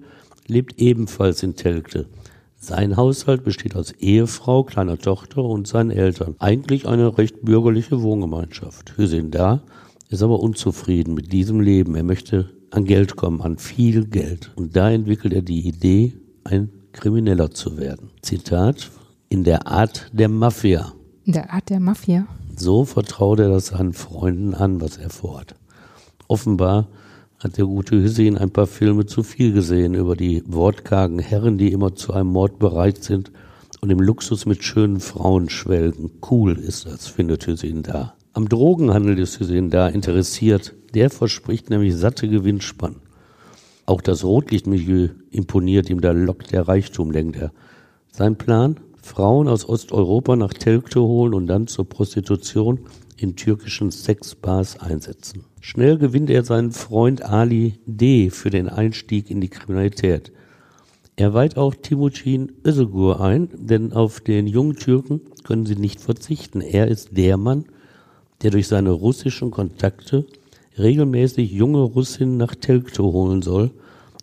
lebt 0.48 0.80
ebenfalls 0.80 1.44
in 1.44 1.56
Telgte. 1.56 2.08
Sein 2.56 2.96
Haushalt 2.96 3.44
besteht 3.44 3.76
aus 3.76 3.92
Ehefrau, 3.94 4.64
kleiner 4.64 4.98
Tochter 5.00 5.44
und 5.44 5.68
seinen 5.68 5.90
Eltern. 5.90 6.36
Eigentlich 6.38 6.88
eine 6.88 7.18
recht 7.18 7.42
bürgerliche 7.42 8.02
Wohngemeinschaft. 8.02 8.98
Hüseyin 8.98 9.32
da 9.32 9.64
ist 10.10 10.22
aber 10.22 10.40
unzufrieden 10.40 11.16
mit 11.16 11.32
diesem 11.34 11.60
Leben. 11.60 11.96
Er 11.96 12.04
möchte 12.04 12.52
an 12.72 12.86
Geld 12.86 13.16
kommen, 13.16 13.42
an 13.42 13.58
viel 13.58 14.06
Geld. 14.06 14.52
Und 14.56 14.76
da 14.76 14.90
entwickelt 14.90 15.34
er 15.34 15.42
die 15.42 15.68
Idee, 15.68 16.14
ein 16.44 16.70
Krimineller 16.94 17.52
zu 17.52 17.78
werden. 17.78 18.10
Zitat, 18.22 18.92
in 19.30 19.44
der 19.44 19.68
Art 19.68 20.10
der 20.12 20.30
Mafia. 20.30 20.94
In 21.26 21.34
der 21.34 21.54
Art 21.54 21.70
der 21.70 21.80
Mafia? 21.80 22.26
So 22.56 22.84
vertraut 22.84 23.40
er 23.40 23.50
das 23.50 23.68
seinen 23.68 23.94
Freunden 23.94 24.54
an, 24.54 24.82
was 24.82 24.98
er 24.98 25.10
vorhat. 25.10 25.56
Offenbar 26.28 26.88
hat 27.40 27.58
der 27.58 27.66
gute 27.66 27.96
Hüseyin 27.96 28.38
ein 28.38 28.52
paar 28.52 28.68
Filme 28.68 29.06
zu 29.06 29.24
viel 29.24 29.54
gesehen 29.54 29.94
über 29.94 30.16
die 30.16 30.44
wortkargen 30.46 31.20
Herren, 31.20 31.58
die 31.58 31.72
immer 31.72 31.96
zu 31.96 32.14
einem 32.14 32.30
Mord 32.30 32.60
bereit 32.60 33.04
sind 33.04 33.32
und 33.82 33.90
im 33.90 34.00
Luxus 34.00 34.46
mit 34.46 34.64
schönen 34.64 35.00
Frauen 35.00 35.50
schwelgen. 35.50 36.12
Cool 36.30 36.58
ist 36.58 36.86
das, 36.86 37.08
findet 37.08 37.48
Hüseyin 37.48 37.84
da. 37.84 38.14
Am 38.34 38.48
Drogenhandel 38.48 39.20
ist 39.20 39.42
Hüseyin 39.42 39.70
da 39.70 39.90
interessiert. 39.90 40.74
Der 40.94 41.10
verspricht 41.10 41.70
nämlich 41.70 41.96
satte 41.96 42.30
Gewinnspann. 42.30 42.96
Auch 43.86 44.00
das 44.00 44.24
Rotlichtmilieu 44.24 45.10
imponiert 45.32 45.90
ihm, 45.90 46.00
da 46.00 46.12
lockt 46.12 46.54
der 46.54 46.66
Reichtum, 46.66 47.12
denkt 47.12 47.36
er. 47.36 47.52
Sein 48.10 48.38
Plan? 48.38 48.80
Frauen 49.02 49.50
aus 49.50 49.68
Osteuropa 49.68 50.38
nach 50.38 50.54
Telgte 50.54 51.02
holen 51.02 51.34
und 51.34 51.48
dann 51.48 51.68
zur 51.68 51.90
Prostitution 51.90 52.80
in 53.18 53.36
türkischen 53.36 53.92
Sexbars 53.92 54.80
einsetzen. 54.80 55.44
Schnell 55.60 55.98
gewinnt 55.98 56.30
er 56.30 56.46
seinen 56.46 56.72
Freund 56.72 57.24
Ali 57.24 57.80
D. 57.86 58.30
für 58.30 58.50
den 58.50 58.70
Einstieg 58.70 59.30
in 59.30 59.42
die 59.42 59.50
Kriminalität. 59.50 60.32
Er 61.18 61.34
weiht 61.34 61.58
auch 61.58 61.76
Timucin 61.76 62.54
Özgur 62.66 63.20
ein, 63.20 63.50
denn 63.54 63.92
auf 63.92 64.22
den 64.22 64.48
jungen 64.48 64.78
Türken 64.78 65.20
können 65.44 65.66
sie 65.66 65.76
nicht 65.76 66.00
verzichten. 66.00 66.62
Er 66.62 66.88
ist 66.88 67.18
der 67.18 67.36
Mann, 67.36 67.66
der 68.42 68.52
durch 68.52 68.68
seine 68.68 68.92
russischen 68.92 69.52
Kontakte 69.52 70.26
regelmäßig 70.78 71.52
junge 71.52 71.82
Russinnen 71.82 72.38
nach 72.38 72.56
Telgto 72.56 73.12
holen 73.12 73.42
soll, 73.42 73.72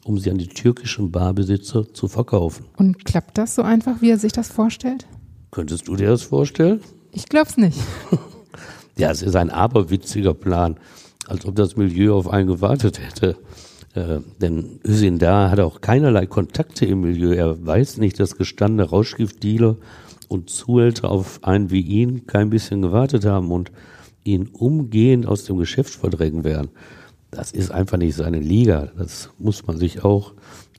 um 0.04 0.18
sie 0.18 0.30
an 0.30 0.38
die 0.38 0.48
türkischen 0.48 1.10
Barbesitzer 1.10 1.92
zu 1.92 2.08
verkaufen. 2.08 2.66
Und 2.76 3.04
klappt 3.04 3.38
das 3.38 3.54
so 3.54 3.62
einfach, 3.62 4.00
wie 4.00 4.10
er 4.10 4.18
sich 4.18 4.32
das 4.32 4.48
vorstellt? 4.48 5.06
Könntest 5.50 5.88
du 5.88 5.96
dir 5.96 6.08
das 6.08 6.22
vorstellen? 6.22 6.80
Ich 7.12 7.28
glaub's 7.28 7.56
nicht. 7.56 7.78
ja, 8.96 9.10
es 9.10 9.22
ist 9.22 9.36
ein 9.36 9.50
aberwitziger 9.50 10.34
Plan 10.34 10.78
als 11.28 11.44
ob 11.46 11.54
das 11.56 11.76
Milieu 11.76 12.14
auf 12.14 12.28
einen 12.28 12.48
gewartet 12.48 12.98
hätte. 12.98 13.36
Äh, 13.94 14.20
denn 14.40 14.80
Özin 14.84 15.18
da 15.18 15.50
hat 15.50 15.60
auch 15.60 15.80
keinerlei 15.80 16.26
Kontakte 16.26 16.86
im 16.86 17.02
Milieu. 17.02 17.32
Er 17.32 17.64
weiß 17.64 17.98
nicht, 17.98 18.18
dass 18.18 18.36
gestandene 18.36 18.88
Rauschgiftdealer 18.88 19.76
und 20.28 20.50
Zuhälter 20.50 21.10
auf 21.10 21.40
einen 21.42 21.70
wie 21.70 21.80
ihn 21.80 22.26
kein 22.26 22.50
bisschen 22.50 22.82
gewartet 22.82 23.24
haben 23.24 23.50
und 23.50 23.70
ihn 24.32 24.48
umgehend 24.48 25.26
aus 25.26 25.44
dem 25.44 25.56
Geschäft 25.56 25.94
verdrängen 25.94 26.44
werden. 26.44 26.70
Das 27.30 27.52
ist 27.52 27.70
einfach 27.70 27.98
nicht 27.98 28.14
seine 28.14 28.40
Liga. 28.40 28.90
Das 28.96 29.30
muss 29.38 29.66
man 29.66 29.76
sich 29.76 30.04
auch 30.04 30.32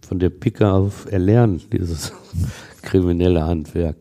von 0.07 0.19
der 0.19 0.29
Picke 0.29 0.71
auf 0.71 1.11
erlernen, 1.11 1.61
dieses 1.71 2.13
kriminelle 2.81 3.45
Handwerk. 3.45 3.95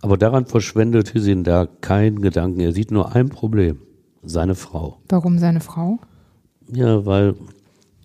Aber 0.00 0.16
daran 0.16 0.46
verschwendet 0.46 1.14
Hüsin 1.14 1.44
da 1.44 1.66
keinen 1.80 2.20
Gedanken. 2.20 2.60
Er 2.60 2.72
sieht 2.72 2.90
nur 2.90 3.14
ein 3.14 3.30
Problem. 3.30 3.78
Seine 4.22 4.54
Frau. 4.54 4.98
Warum 5.08 5.38
seine 5.38 5.60
Frau? 5.60 5.98
Ja, 6.72 7.04
weil 7.04 7.34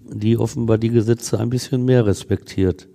die 0.01 0.38
offenbar 0.38 0.77
die 0.77 0.89
Gesetze 0.89 1.39
ein 1.39 1.49
bisschen 1.49 1.85
mehr 1.85 2.05
respektiert. 2.05 2.88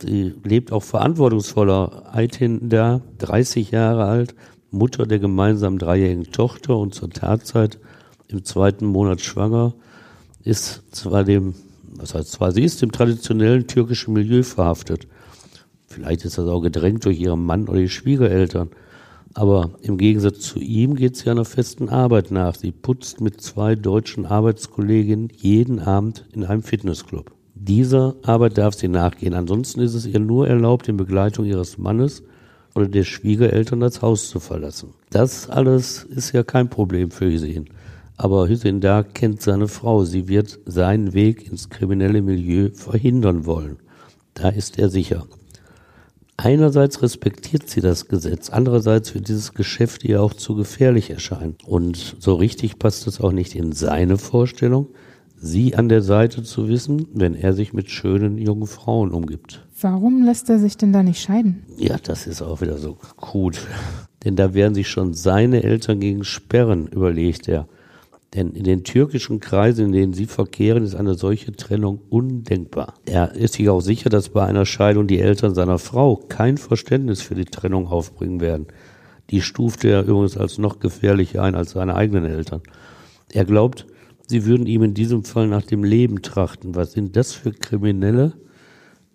Sie 0.00 0.34
lebt 0.44 0.72
auch 0.72 0.82
verantwortungsvoller. 0.82 2.14
Aitin 2.14 2.68
da, 2.68 3.00
30 3.18 3.70
Jahre 3.70 4.04
alt, 4.04 4.34
Mutter 4.72 5.06
der 5.06 5.18
gemeinsamen 5.18 5.78
dreijährigen 5.78 6.32
Tochter 6.32 6.76
und 6.76 6.94
zur 6.94 7.10
Tatzeit 7.10 7.78
im 8.28 8.44
zweiten 8.44 8.86
Monat 8.86 9.20
schwanger, 9.20 9.74
ist 10.42 10.82
zwar 10.90 11.24
dem, 11.24 11.54
was 11.94 12.14
heißt 12.14 12.32
zwar, 12.32 12.52
sie 12.52 12.64
ist 12.64 12.82
im 12.82 12.90
traditionellen 12.90 13.66
türkischen 13.66 14.14
Milieu 14.14 14.42
verhaftet. 14.42 15.06
Vielleicht 15.86 16.24
ist 16.24 16.38
das 16.38 16.48
auch 16.48 16.62
gedrängt 16.62 17.04
durch 17.04 17.20
ihren 17.20 17.44
Mann 17.44 17.68
oder 17.68 17.78
die 17.78 17.88
Schwiegereltern. 17.88 18.70
Aber 19.34 19.70
im 19.82 19.98
Gegensatz 19.98 20.40
zu 20.40 20.58
ihm 20.58 20.94
geht 20.94 21.16
sie 21.16 21.30
einer 21.30 21.44
festen 21.44 21.88
Arbeit 21.88 22.30
nach. 22.30 22.54
Sie 22.54 22.72
putzt 22.72 23.20
mit 23.20 23.40
zwei 23.40 23.76
deutschen 23.76 24.26
Arbeitskolleginnen 24.26 25.28
jeden 25.36 25.78
Abend 25.80 26.26
in 26.32 26.44
einem 26.44 26.62
Fitnessclub. 26.62 27.32
Dieser 27.54 28.16
Arbeit 28.22 28.58
darf 28.58 28.74
sie 28.74 28.88
nachgehen. 28.88 29.34
Ansonsten 29.34 29.80
ist 29.80 29.94
es 29.94 30.06
ihr 30.06 30.18
nur 30.18 30.48
erlaubt, 30.48 30.88
in 30.88 30.96
Begleitung 30.96 31.44
ihres 31.44 31.78
Mannes 31.78 32.22
oder 32.74 32.88
der 32.88 33.04
Schwiegereltern 33.04 33.80
das 33.80 34.02
Haus 34.02 34.28
zu 34.28 34.40
verlassen. 34.40 34.94
Das 35.10 35.48
alles 35.48 36.04
ist 36.04 36.32
ja 36.32 36.42
kein 36.42 36.70
Problem 36.70 37.10
für 37.10 37.26
Hüseyin. 37.26 37.68
Aber 38.16 38.48
Hüseyin 38.48 38.80
da 38.80 39.02
kennt 39.02 39.42
seine 39.42 39.68
Frau. 39.68 40.04
Sie 40.04 40.28
wird 40.28 40.58
seinen 40.64 41.12
Weg 41.12 41.48
ins 41.50 41.70
kriminelle 41.70 42.22
Milieu 42.22 42.70
verhindern 42.72 43.46
wollen. 43.46 43.78
Da 44.34 44.48
ist 44.48 44.78
er 44.78 44.88
sicher. 44.88 45.26
Einerseits 46.36 47.02
respektiert 47.02 47.68
sie 47.68 47.80
das 47.80 48.08
Gesetz, 48.08 48.50
andererseits 48.50 49.14
wird 49.14 49.28
dieses 49.28 49.52
Geschäft 49.52 50.02
ihr 50.02 50.22
auch 50.22 50.34
zu 50.34 50.54
gefährlich 50.54 51.10
erscheinen. 51.10 51.56
Und 51.66 52.16
so 52.18 52.34
richtig 52.34 52.78
passt 52.78 53.06
es 53.06 53.20
auch 53.20 53.32
nicht 53.32 53.54
in 53.54 53.72
seine 53.72 54.18
Vorstellung, 54.18 54.88
sie 55.42 55.74
an 55.74 55.88
der 55.88 56.02
Seite 56.02 56.44
zu 56.44 56.68
wissen, 56.68 57.08
wenn 57.12 57.34
er 57.34 57.52
sich 57.52 57.72
mit 57.72 57.90
schönen 57.90 58.38
jungen 58.38 58.68
Frauen 58.68 59.10
umgibt. 59.10 59.66
Warum 59.80 60.24
lässt 60.24 60.48
er 60.48 60.60
sich 60.60 60.76
denn 60.76 60.92
da 60.92 61.02
nicht 61.02 61.20
scheiden? 61.20 61.64
Ja, 61.76 61.96
das 62.00 62.28
ist 62.28 62.40
auch 62.40 62.60
wieder 62.60 62.78
so 62.78 62.96
gut. 63.16 63.58
Denn 64.24 64.36
da 64.36 64.54
werden 64.54 64.74
sich 64.74 64.88
schon 64.88 65.14
seine 65.14 65.64
Eltern 65.64 65.98
gegen 65.98 66.22
sperren, 66.22 66.86
überlegt 66.86 67.48
er. 67.48 67.66
Denn 68.34 68.52
in 68.52 68.62
den 68.62 68.84
türkischen 68.84 69.40
Kreisen, 69.40 69.86
in 69.86 69.92
denen 69.92 70.12
sie 70.14 70.26
verkehren, 70.26 70.84
ist 70.84 70.94
eine 70.94 71.14
solche 71.14 71.52
Trennung 71.52 72.00
undenkbar. 72.08 72.94
Er 73.04 73.34
ist 73.34 73.54
sich 73.54 73.68
auch 73.68 73.80
sicher, 73.80 74.10
dass 74.10 74.28
bei 74.30 74.46
einer 74.46 74.64
Scheidung 74.64 75.08
die 75.08 75.18
Eltern 75.18 75.54
seiner 75.54 75.78
Frau 75.78 76.16
kein 76.16 76.56
Verständnis 76.56 77.20
für 77.20 77.34
die 77.34 77.44
Trennung 77.44 77.88
aufbringen 77.88 78.40
werden. 78.40 78.68
Die 79.30 79.40
stufte 79.40 79.88
er 79.88 80.04
übrigens 80.04 80.36
als 80.36 80.56
noch 80.56 80.78
gefährlicher 80.78 81.42
ein 81.42 81.56
als 81.56 81.72
seine 81.72 81.96
eigenen 81.96 82.24
Eltern. 82.24 82.62
Er 83.32 83.44
glaubt, 83.44 83.86
sie 84.26 84.46
würden 84.46 84.66
ihm 84.66 84.82
in 84.82 84.94
diesem 84.94 85.24
Fall 85.24 85.48
nach 85.48 85.62
dem 85.62 85.84
Leben 85.84 86.22
trachten. 86.22 86.74
Was 86.74 86.92
sind 86.92 87.16
das 87.16 87.32
für 87.32 87.52
Kriminelle, 87.52 88.34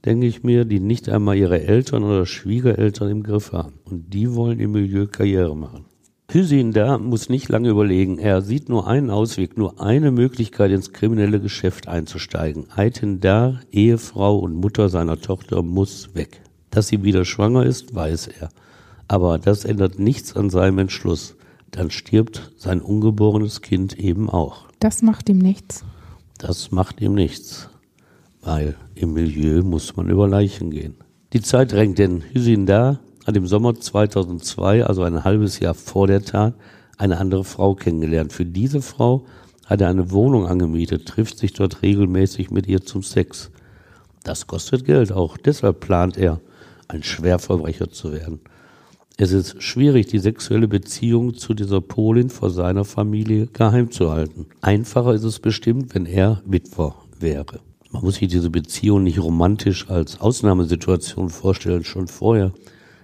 denke 0.06 0.28
ich 0.28 0.44
mir, 0.44 0.66
die 0.66 0.80
nicht 0.80 1.10
einmal 1.10 1.38
ihre 1.38 1.64
Eltern 1.64 2.04
oder 2.04 2.26
Schwiegereltern 2.26 3.10
im 3.10 3.24
Griff 3.24 3.52
haben. 3.52 3.74
Und 3.86 4.14
die 4.14 4.34
wollen 4.34 4.60
im 4.60 4.72
Milieu 4.72 5.08
Karriere 5.08 5.56
machen. 5.56 5.86
Hüseyin 6.30 6.74
da 6.74 6.98
muss 6.98 7.30
nicht 7.30 7.48
lange 7.48 7.70
überlegen. 7.70 8.18
Er 8.18 8.42
sieht 8.42 8.68
nur 8.68 8.88
einen 8.88 9.10
Ausweg, 9.10 9.58
nur 9.58 9.82
eine 9.82 10.12
Möglichkeit, 10.12 10.72
ins 10.72 10.92
kriminelle 10.92 11.40
Geschäft 11.40 11.88
einzusteigen. 11.88 12.66
Ayten 12.76 13.22
da, 13.22 13.62
Ehefrau 13.72 14.38
und 14.38 14.56
Mutter 14.56 14.90
seiner 14.90 15.22
Tochter, 15.22 15.64
muss 15.64 16.16
weg. 16.16 16.42
Dass 16.70 16.90
sie 16.90 17.04
wieder 17.04 17.24
schwanger 17.24 17.66
ist, 17.66 17.96
weiß 17.96 18.28
er. 18.28 18.50
Aber 19.08 19.38
das 19.40 19.64
ändert 19.64 20.00
nichts 20.00 20.36
an 20.36 20.50
seinem 20.50 20.80
Entschluss. 20.80 21.38
Dann 21.72 21.92
stirbt 21.92 22.52
sein 22.58 22.82
ungeborenes 22.82 23.62
Kind 23.62 23.98
eben 23.98 24.30
auch. 24.30 24.67
Das 24.80 25.02
macht 25.02 25.28
ihm 25.30 25.40
nichts. 25.40 25.84
Das 26.38 26.72
macht 26.72 27.02
ihm 27.02 27.16
nichts. 27.16 27.70
Weil 28.42 28.76
im 28.96 29.14
Milieu 29.14 29.64
muss 29.64 29.96
man 29.96 30.10
über 30.10 30.28
Leichen 30.28 30.70
gehen. 30.70 30.96
Die 31.34 31.42
Zeit 31.42 31.72
drängt, 31.72 31.98
denn 31.98 32.22
Hüseyin 32.22 32.66
da 32.66 33.00
hat 33.26 33.36
im 33.36 33.48
Sommer 33.48 33.76
2002, 33.76 34.86
also 34.86 35.04
ein 35.04 35.24
halbes 35.24 35.60
Jahr 35.60 35.74
vor 35.74 36.08
der 36.08 36.24
Tat, 36.24 36.54
eine 36.98 37.18
andere 37.18 37.44
Frau 37.44 37.76
kennengelernt. 37.76 38.32
Für 38.32 38.46
diese 38.46 38.82
Frau 38.82 39.26
hat 39.66 39.82
er 39.82 39.90
eine 39.90 40.12
Wohnung 40.12 40.48
angemietet, 40.48 41.08
trifft 41.08 41.38
sich 41.38 41.54
dort 41.54 41.82
regelmäßig 41.82 42.52
mit 42.52 42.68
ihr 42.68 42.82
zum 42.82 43.04
Sex. 43.04 43.52
Das 44.24 44.48
kostet 44.48 44.86
Geld, 44.86 45.12
auch 45.12 45.38
deshalb 45.38 45.80
plant 45.80 46.18
er, 46.18 46.40
ein 46.88 47.04
Schwerverbrecher 47.04 47.90
zu 47.90 48.14
werden. 48.14 48.40
Es 49.20 49.32
ist 49.32 49.64
schwierig, 49.64 50.06
die 50.06 50.20
sexuelle 50.20 50.68
Beziehung 50.68 51.34
zu 51.34 51.56
dieser 51.56 51.82
Polin 51.82 52.30
vor 52.30 52.52
seiner 52.52 52.86
Familie 52.86 53.48
geheim 53.48 53.90
zu 53.90 54.12
halten. 54.12 54.46
Einfacher 54.62 55.16
ist 55.16 55.24
es 55.24 55.40
bestimmt, 55.40 55.96
wenn 55.96 56.06
er 56.06 56.44
Witwer 56.46 56.94
wäre. 57.20 57.60
Man 57.90 58.04
muss 58.04 58.18
sich 58.18 58.28
diese 58.28 58.52
Beziehung 58.52 59.02
nicht 59.02 59.20
romantisch 59.20 59.90
als 59.90 60.22
Ausnahmesituation 60.22 61.30
vorstellen, 61.32 61.84
schon 61.84 62.08
vorher 62.08 62.52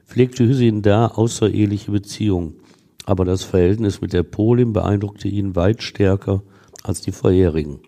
pflegte 0.05 0.46
Hüseyin 0.46 0.84
da 0.84 1.08
außereheliche 1.08 1.89
Beziehungen. 1.89 2.58
Aber 3.05 3.25
das 3.25 3.43
Verhältnis 3.43 4.00
mit 4.00 4.13
der 4.13 4.22
Polin 4.22 4.72
beeindruckte 4.72 5.27
ihn 5.27 5.55
weit 5.55 5.82
stärker 5.82 6.43
als 6.84 7.01
die 7.01 7.12
vorherigen. 7.12 7.79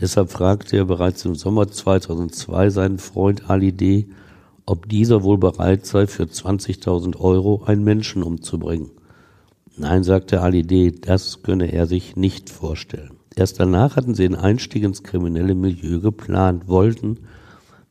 Deshalb 0.00 0.30
fragte 0.30 0.78
er 0.78 0.86
bereits 0.86 1.26
im 1.26 1.34
Sommer 1.34 1.68
2002 1.68 2.70
seinen 2.70 2.98
Freund 2.98 3.50
Ali 3.50 3.72
D., 3.72 4.06
ob 4.68 4.88
dieser 4.88 5.22
wohl 5.22 5.38
bereit 5.38 5.86
sei, 5.86 6.06
für 6.06 6.24
20.000 6.24 7.16
Euro 7.18 7.62
einen 7.64 7.84
Menschen 7.84 8.22
umzubringen. 8.22 8.90
Nein, 9.78 10.04
sagte 10.04 10.42
Ali 10.42 10.62
D., 10.62 10.90
das 10.90 11.42
könne 11.42 11.72
er 11.72 11.86
sich 11.86 12.16
nicht 12.16 12.50
vorstellen. 12.50 13.12
Erst 13.34 13.60
danach 13.60 13.96
hatten 13.96 14.14
sie 14.14 14.24
den 14.24 14.34
Einstieg 14.34 14.82
ins 14.82 15.02
kriminelle 15.02 15.54
Milieu 15.54 16.00
geplant, 16.00 16.68
wollten, 16.68 17.20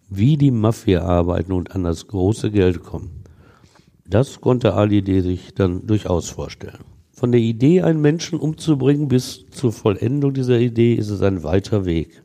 wie 0.10 0.38
die 0.38 0.52
Mafia 0.52 1.02
arbeiten 1.02 1.52
und 1.52 1.74
an 1.74 1.84
das 1.84 2.08
große 2.08 2.52
Geld 2.52 2.84
kommen. 2.84 3.24
Das 4.08 4.40
konnte 4.40 4.76
Ali 4.76 5.02
D. 5.02 5.22
sich 5.22 5.56
dann 5.56 5.88
durchaus 5.88 6.30
vorstellen. 6.30 6.84
Von 7.12 7.32
der 7.32 7.42
Idee, 7.42 7.82
einen 7.82 8.02
Menschen 8.02 8.38
umzubringen, 8.38 9.08
bis 9.08 9.48
zur 9.50 9.72
Vollendung 9.72 10.36
dieser 10.36 10.60
Idee 10.60 10.94
ist 10.94 11.10
es 11.10 11.24
ein 11.24 11.44
weiter 11.44 11.86
Weg. 11.86 12.22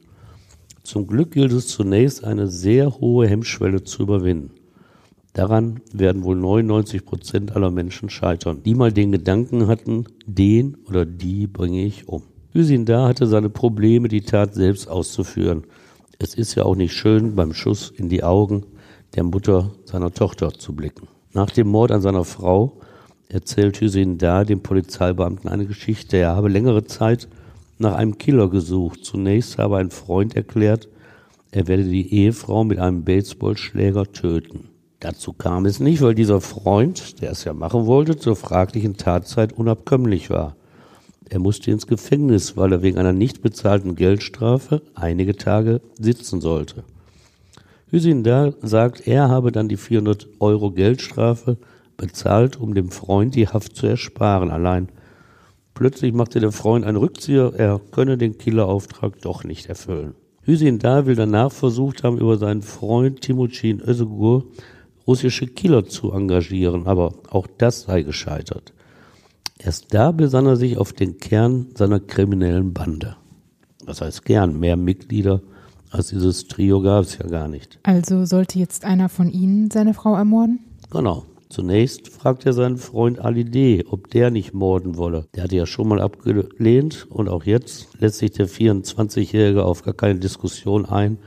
Zum 0.83 1.07
Glück 1.07 1.33
gilt 1.33 1.53
es 1.53 1.69
zunächst, 1.69 2.25
eine 2.25 2.49
sehr 2.49 2.99
hohe 2.99 3.29
Hemmschwelle 3.29 3.85
zu 3.85 4.03
überwinden. 4.03 4.51
Daran 5.33 5.81
werden 5.93 6.25
wohl 6.25 6.37
99 6.37 7.07
Prozent 7.07 7.57
aller 7.57 7.71
Menschen 7.71 8.11
scheitern, 8.11 8.63
die 8.65 8.75
mal 8.75 8.93
den 8.93 9.13
Gedanken 9.13 9.67
hatten, 9.67 10.05
den 10.27 10.77
oder 10.89 11.07
die 11.07 11.47
bringe 11.47 11.85
ich 11.85 12.09
um. 12.09 12.23
Hüsin 12.53 12.85
da 12.85 13.09
hatte 13.09 13.27
seine 13.27 13.49
Probleme, 13.49 14.09
die 14.09 14.21
Tat 14.21 14.55
selbst 14.55 14.89
auszuführen. 14.89 15.65
Es 16.19 16.35
ist 16.35 16.55
ja 16.55 16.65
auch 16.65 16.77
nicht 16.77 16.93
schön, 16.93 17.35
beim 17.35 17.55
Schuss 17.55 17.93
in 17.97 18.11
die 18.11 18.23
Augen 18.23 18.67
der 19.15 19.25
Mutter 19.25 19.71
seiner 19.85 20.13
Tochter 20.13 20.53
zu 20.53 20.75
blicken. 20.75 21.09
Nach 21.33 21.51
dem 21.51 21.69
Mord 21.69 21.93
an 21.93 22.03
seiner 22.03 22.25
Frau 22.25 22.79
erzählt 23.29 23.81
Hüseyin 23.81 24.19
da 24.19 24.45
dem 24.45 24.63
Polizeibeamten 24.63 25.49
eine 25.49 25.65
Geschichte. 25.65 26.19
Er 26.19 26.37
habe 26.37 26.51
längere 26.51 26.85
Zeit 26.85 27.29
nach 27.83 27.95
einem 27.95 28.17
Killer 28.17 28.49
gesucht. 28.49 29.05
Zunächst 29.05 29.59
habe 29.59 29.77
ein 29.77 29.91
Freund 29.91 30.35
erklärt, 30.35 30.89
er 31.51 31.69
werde 31.69 31.85
die 31.85 32.15
Ehefrau 32.15 32.65
mit 32.65 32.79
einem 32.79 33.05
Baseballschläger 33.05 34.11
töten. 34.13 34.71
Dazu 35.01 35.33
kam 35.33 35.67
es 35.67 35.81
nicht, 35.81 36.01
weil 36.01 36.15
dieser 36.15 36.41
Freund, 36.41 37.21
der 37.21 37.33
es 37.33 37.45
ja 37.45 37.53
machen 37.53 37.87
wollte, 37.87 38.17
zur 38.17 38.37
fraglichen 38.37 38.97
Tatzeit 38.97 39.53
unabkömmlich 39.53 40.31
war. 40.31 40.57
Er 41.29 41.41
musste 41.41 41.71
ins 41.71 41.87
Gefängnis, 41.87 42.57
weil 42.57 42.73
er 42.73 42.83
wegen 42.83 42.99
einer 42.99 43.13
nicht 43.13 43.43
bezahlten 43.43 43.97
Geldstrafe 43.97 44.81
einige 44.95 45.37
Tage 45.37 45.81
sitzen 45.99 46.41
sollte. 46.41 46.85
Hüsin 47.91 48.23
da 48.23 48.53
sagt, 48.63 49.07
er 49.07 49.29
habe 49.29 49.53
dann 49.53 49.69
die 49.69 49.77
400 49.77 50.29
Euro 50.41 50.71
Geldstrafe 50.71 51.59
bezahlt, 51.97 52.59
um 52.59 52.75
dem 52.75 52.91
Freund 52.91 53.35
die 53.35 53.49
Haft 53.49 53.77
zu 53.77 53.87
ersparen. 53.87 54.51
Allein 54.51 54.89
plötzlich 55.75 56.13
machte 56.13 56.41
der 56.41 56.53
Freund 56.53 56.85
einen 56.85 56.97
Rückzieher, 56.97 57.53
er 57.57 57.81
könne 57.91 58.19
den 58.19 58.39
Killerauftrag 58.39 59.21
doch 59.21 59.45
nicht 59.45 59.67
erfüllen. 59.67 60.15
Hüsin 60.43 60.79
da 60.79 61.07
will 61.07 61.15
danach 61.15 61.53
versucht 61.53 62.03
haben, 62.03 62.19
über 62.19 62.37
seinen 62.37 62.63
Freund 62.63 63.21
Timucin 63.21 63.81
Özgur 63.81 64.45
russische 65.07 65.47
Killer 65.47 65.87
zu 65.87 66.13
engagieren, 66.13 66.87
aber 66.87 67.15
auch 67.31 67.47
das 67.59 67.83
sei 67.83 68.03
gescheitert. 68.03 68.73
Erst 69.59 69.95
da 69.95 70.13
besann 70.13 70.47
er 70.47 70.57
sich 70.57 70.79
auf 70.79 70.93
den 70.93 71.19
Kern 71.19 71.69
seiner 71.75 72.01
kriminellen 72.01 72.73
Bande. 72.73 73.17
Was 73.85 74.01
heißt 74.01 74.25
gern? 74.25 74.59
Mehr 74.59 74.77
Mitglieder 74.77 75.43
also 75.93 76.17
dieses 76.17 76.49
Trio 76.49 76.81
gab 76.81 77.05
es 77.05 77.19
ja 77.19 77.27
gar 77.27 77.49
nicht. 77.49 77.79
Also 77.83 78.25
sollte 78.25 78.59
jetzt 78.59 78.87
einer 78.87 79.11
von 79.11 79.29
Ihnen 79.29 79.71
seine 79.71 79.93
Frau 79.93 80.17
ermorden? 80.17 80.61
Genau. 80.91 81.27
Zunächst 81.53 82.09
fragt 82.09 82.47
er 82.47 82.55
seinen 82.55 82.79
Freund 82.79 83.19
Ali 83.19 83.45
D., 83.45 83.85
ob 83.87 84.09
der 84.09 84.31
nicht 84.31 84.55
morden 84.55 84.97
wolle. 84.97 85.27
Der 85.35 85.45
hatte 85.45 85.57
ja 85.57 85.67
schon 85.67 85.87
mal 85.87 86.01
abgelehnt 86.01 87.07
und 87.11 87.29
auch 87.29 87.45
jetzt 87.45 87.89
lässt 88.01 88.21
sich 88.21 88.31
der 88.31 88.49
24-Jährige 88.49 89.63
auf 89.63 89.83
gar 89.83 89.93
keine 89.93 90.19
Diskussion 90.19 90.87
ein 90.87 91.19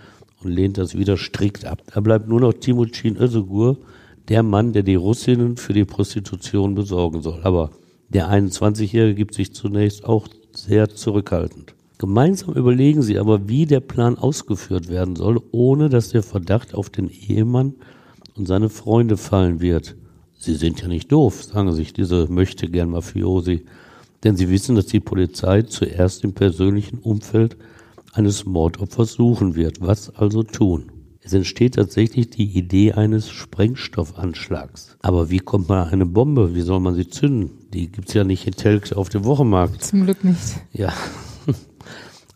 und 0.41 0.49
lehnt 0.49 0.79
das 0.79 0.97
wieder 0.97 1.15
strikt 1.15 1.65
ab. 1.65 1.83
Da 1.93 2.01
bleibt 2.01 2.27
nur 2.27 2.39
noch 2.39 2.53
Timucin 2.53 3.17
Özögur, 3.17 3.77
der 4.27 4.41
Mann, 4.41 4.73
der 4.73 4.81
die 4.81 4.95
Russinnen 4.95 5.57
für 5.57 5.73
die 5.73 5.85
Prostitution 5.85 6.73
besorgen 6.73 7.21
soll. 7.21 7.41
Aber 7.43 7.69
der 8.09 8.27
21-Jährige 8.27 9.13
gibt 9.13 9.35
sich 9.35 9.53
zunächst 9.53 10.05
auch 10.05 10.27
sehr 10.53 10.89
zurückhaltend. 10.89 11.75
Gemeinsam 11.99 12.55
überlegen 12.55 13.03
sie 13.03 13.19
aber, 13.19 13.47
wie 13.47 13.67
der 13.67 13.79
Plan 13.79 14.17
ausgeführt 14.17 14.89
werden 14.89 15.15
soll, 15.15 15.39
ohne 15.51 15.89
dass 15.89 16.09
der 16.09 16.23
Verdacht 16.23 16.73
auf 16.73 16.89
den 16.89 17.11
Ehemann 17.11 17.75
und 18.35 18.47
seine 18.47 18.69
Freunde 18.69 19.17
fallen 19.17 19.61
wird. 19.61 19.95
Sie 20.45 20.53
sind 20.53 20.79
ja 20.79 20.87
nicht 20.87 21.11
doof, 21.11 21.43
sagen 21.43 21.73
sich 21.73 21.91
diese 21.91 22.27
möchte 22.27 22.69
gern 22.69 22.91
Mafiosi, 22.91 23.65
denn 24.23 24.37
sie 24.37 24.47
wissen, 24.51 24.75
dass 24.75 24.85
die 24.85 24.99
Polizei 24.99 25.63
zuerst 25.63 26.23
im 26.23 26.33
persönlichen 26.33 26.99
Umfeld 26.99 27.57
eines 28.13 28.45
Mordopfers 28.45 29.13
suchen 29.13 29.55
wird. 29.55 29.81
Was 29.81 30.15
also 30.15 30.43
tun? 30.43 30.91
Es 31.21 31.33
entsteht 31.33 31.73
tatsächlich 31.73 32.29
die 32.29 32.45
Idee 32.45 32.93
eines 32.93 33.27
Sprengstoffanschlags. 33.31 34.95
Aber 35.01 35.31
wie 35.31 35.39
kommt 35.39 35.67
man 35.67 35.87
an 35.87 35.93
eine 35.93 36.05
Bombe? 36.05 36.53
Wie 36.53 36.61
soll 36.61 36.79
man 36.79 36.93
sie 36.93 37.09
zünden? 37.09 37.49
Die 37.73 37.91
gibt's 37.91 38.13
ja 38.13 38.23
nicht 38.23 38.45
in 38.45 38.53
Telk 38.53 38.93
auf 38.93 39.09
dem 39.09 39.25
Wochenmarkt. 39.25 39.81
Zum 39.83 40.03
Glück 40.03 40.23
nicht. 40.23 40.61
Ja. 40.73 40.93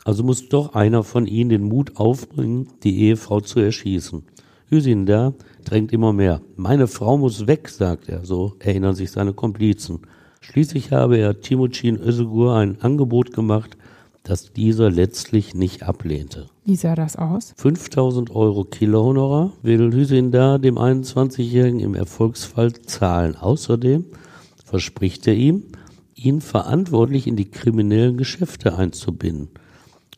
Also 0.05 0.23
muss 0.23 0.49
doch 0.49 0.73
einer 0.73 1.03
von 1.03 1.27
ihnen 1.27 1.51
den 1.51 1.61
Mut 1.61 1.97
aufbringen, 1.97 2.69
die 2.83 3.01
Ehefrau 3.01 3.41
zu 3.41 3.59
erschießen. 3.59 4.23
Hüsin 4.69 5.05
da 5.05 5.35
drängt 5.63 5.91
immer 5.93 6.13
mehr. 6.13 6.41
Meine 6.55 6.87
Frau 6.87 7.17
muss 7.17 7.47
weg, 7.47 7.69
sagt 7.69 8.09
er, 8.09 8.25
so 8.25 8.55
erinnern 8.59 8.95
sich 8.95 9.11
seine 9.11 9.33
Komplizen. 9.33 10.01
Schließlich 10.41 10.91
habe 10.91 11.17
er 11.17 11.41
Timucin 11.41 11.99
Özgur 11.99 12.55
ein 12.55 12.81
Angebot 12.81 13.33
gemacht, 13.33 13.77
das 14.23 14.53
dieser 14.53 14.89
letztlich 14.89 15.55
nicht 15.55 15.83
ablehnte. 15.83 16.47
Wie 16.65 16.75
sah 16.75 16.95
das 16.95 17.15
aus? 17.15 17.53
5000 17.57 18.29
Euro 18.35 18.63
Kilohonorar 18.63 19.53
will 19.61 19.91
Hüseyin 19.91 20.31
da 20.31 20.57
dem 20.57 20.77
21-Jährigen 20.77 21.79
im 21.79 21.95
Erfolgsfall 21.95 22.73
zahlen. 22.73 23.35
Außerdem 23.35 24.05
verspricht 24.63 25.25
er 25.27 25.33
ihm, 25.33 25.63
ihn 26.15 26.41
verantwortlich 26.41 27.27
in 27.27 27.35
die 27.35 27.49
kriminellen 27.49 28.17
Geschäfte 28.17 28.77
einzubinden. 28.77 29.49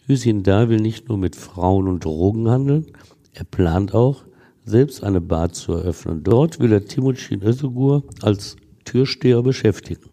Hüseyin 0.08 0.44
da 0.44 0.68
will 0.68 0.82
nicht 0.82 1.08
nur 1.08 1.18
mit 1.18 1.36
Frauen 1.36 1.88
und 1.88 2.04
Drogen 2.04 2.50
handeln, 2.50 2.88
er 3.34 3.46
plant 3.46 3.94
auch, 3.94 4.24
selbst 4.66 5.04
eine 5.04 5.22
Bar 5.22 5.52
zu 5.54 5.74
eröffnen. 5.74 6.24
Dort 6.24 6.60
will 6.60 6.72
er 6.72 6.86
Timucin 6.86 7.42
Özgur 7.42 8.04
als 8.22 8.58
Türsteher 8.86 9.42
beschäftigen. 9.42 10.10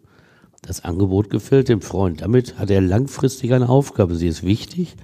Das 0.63 0.85
Angebot 0.85 1.31
gefällt 1.31 1.69
dem 1.69 1.81
Freund. 1.81 2.23
Damit 2.23 2.59
hat 2.59 2.71
er 2.71 2.81
langfristig 2.81 3.53
eine 3.53 3.69
Aufgabe. 3.69 4.17
Sie 4.17 4.27
ist 4.27 4.43
wichtig 4.43 4.97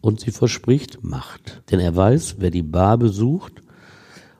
und 0.00 0.20
sie 0.20 0.30
verspricht 0.30 1.02
Macht. 1.02 1.62
Denn 1.70 1.80
er 1.80 1.94
weiß, 1.96 2.36
wer 2.38 2.50
die 2.50 2.62
Bar 2.62 2.98
besucht 2.98 3.62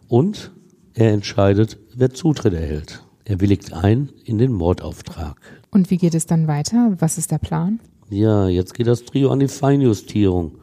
und 0.08 0.52
er 0.94 1.12
entscheidet, 1.12 1.78
wer 1.94 2.10
Zutritt 2.10 2.54
erhält. 2.54 3.02
Er 3.24 3.40
willigt 3.40 3.72
ein 3.72 4.10
in 4.24 4.38
den 4.38 4.52
Mordauftrag. 4.52 5.36
Und 5.70 5.90
wie 5.90 5.96
geht 5.96 6.14
es 6.14 6.26
dann 6.26 6.48
weiter? 6.48 6.96
Was 6.98 7.16
ist 7.16 7.30
der 7.30 7.38
Plan? 7.38 7.80
Ja, 8.10 8.48
jetzt 8.48 8.74
geht 8.74 8.88
das 8.88 9.04
Trio 9.04 9.30
an 9.30 9.38
die 9.38 9.48
Feinjustierung. 9.48 10.58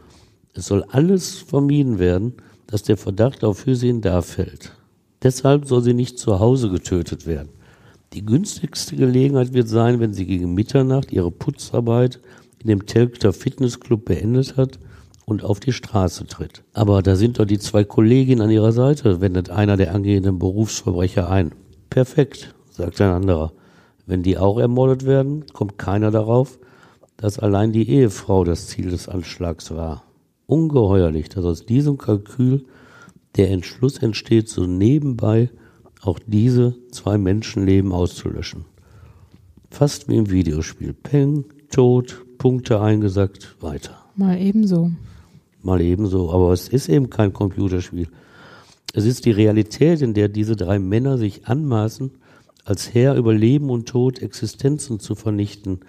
Es 0.53 0.65
soll 0.65 0.83
alles 0.89 1.37
vermieden 1.37 1.97
werden, 1.97 2.33
dass 2.67 2.83
der 2.83 2.97
Verdacht 2.97 3.43
auf 3.43 3.65
Hüseyin 3.65 4.01
da 4.01 4.21
fällt. 4.21 4.73
Deshalb 5.23 5.65
soll 5.65 5.81
sie 5.81 5.93
nicht 5.93 6.19
zu 6.19 6.39
Hause 6.39 6.69
getötet 6.69 7.25
werden. 7.25 7.49
Die 8.13 8.25
günstigste 8.25 8.95
Gelegenheit 8.95 9.53
wird 9.53 9.67
sein, 9.67 9.99
wenn 9.99 10.13
sie 10.13 10.25
gegen 10.25 10.53
Mitternacht 10.53 11.11
ihre 11.11 11.31
Putzarbeit 11.31 12.19
in 12.59 12.67
dem 12.67 12.85
Telkter 12.85 13.33
Fitnessclub 13.33 14.05
beendet 14.05 14.57
hat 14.57 14.79
und 15.25 15.43
auf 15.43 15.59
die 15.59 15.73
Straße 15.73 16.25
tritt. 16.25 16.63
Aber 16.73 17.01
da 17.01 17.15
sind 17.15 17.39
doch 17.39 17.45
die 17.45 17.59
zwei 17.59 17.83
Kolleginnen 17.83 18.41
an 18.41 18.49
ihrer 18.49 18.71
Seite, 18.71 19.19
wendet 19.19 19.49
einer 19.49 19.75
der 19.75 19.93
angehenden 19.93 20.39
Berufsverbrecher 20.39 21.29
ein. 21.29 21.51
Perfekt, 21.89 22.55
sagt 22.71 23.01
ein 23.01 23.11
anderer. 23.11 23.51
Wenn 24.05 24.23
die 24.23 24.37
auch 24.37 24.57
ermordet 24.57 25.05
werden, 25.05 25.45
kommt 25.51 25.77
keiner 25.77 26.11
darauf, 26.11 26.59
dass 27.17 27.39
allein 27.39 27.73
die 27.73 27.89
Ehefrau 27.89 28.45
das 28.45 28.67
Ziel 28.67 28.89
des 28.89 29.09
Anschlags 29.09 29.71
war. 29.71 30.03
Ungeheuerlich, 30.47 31.29
dass 31.29 31.45
aus 31.45 31.65
diesem 31.65 31.97
Kalkül 31.97 32.65
der 33.35 33.51
Entschluss 33.51 33.97
entsteht, 33.99 34.49
so 34.49 34.65
nebenbei 34.65 35.49
auch 36.01 36.19
diese 36.25 36.75
zwei 36.91 37.17
Menschenleben 37.17 37.91
auszulöschen. 37.91 38.65
Fast 39.69 40.07
wie 40.07 40.15
im 40.15 40.31
Videospiel. 40.31 40.93
Peng, 40.93 41.45
tot, 41.69 42.23
Punkte 42.37 42.79
eingesackt, 42.79 43.57
weiter. 43.59 44.05
Mal 44.15 44.39
ebenso. 44.39 44.91
Mal 45.61 45.81
ebenso, 45.81 46.31
aber 46.31 46.53
es 46.53 46.69
ist 46.69 46.87
eben 46.87 47.09
kein 47.09 47.33
Computerspiel. 47.33 48.07
Es 48.93 49.05
ist 49.05 49.25
die 49.25 49.31
Realität, 49.31 50.01
in 50.01 50.13
der 50.13 50.29
diese 50.29 50.55
drei 50.55 50.79
Männer 50.79 51.17
sich 51.17 51.45
anmaßen, 51.45 52.11
als 52.63 52.93
Herr 52.93 53.15
über 53.15 53.33
Leben 53.33 53.69
und 53.69 53.87
Tod 53.87 54.21
Existenzen 54.21 54.99
zu 54.99 55.15
vernichten, 55.15 55.81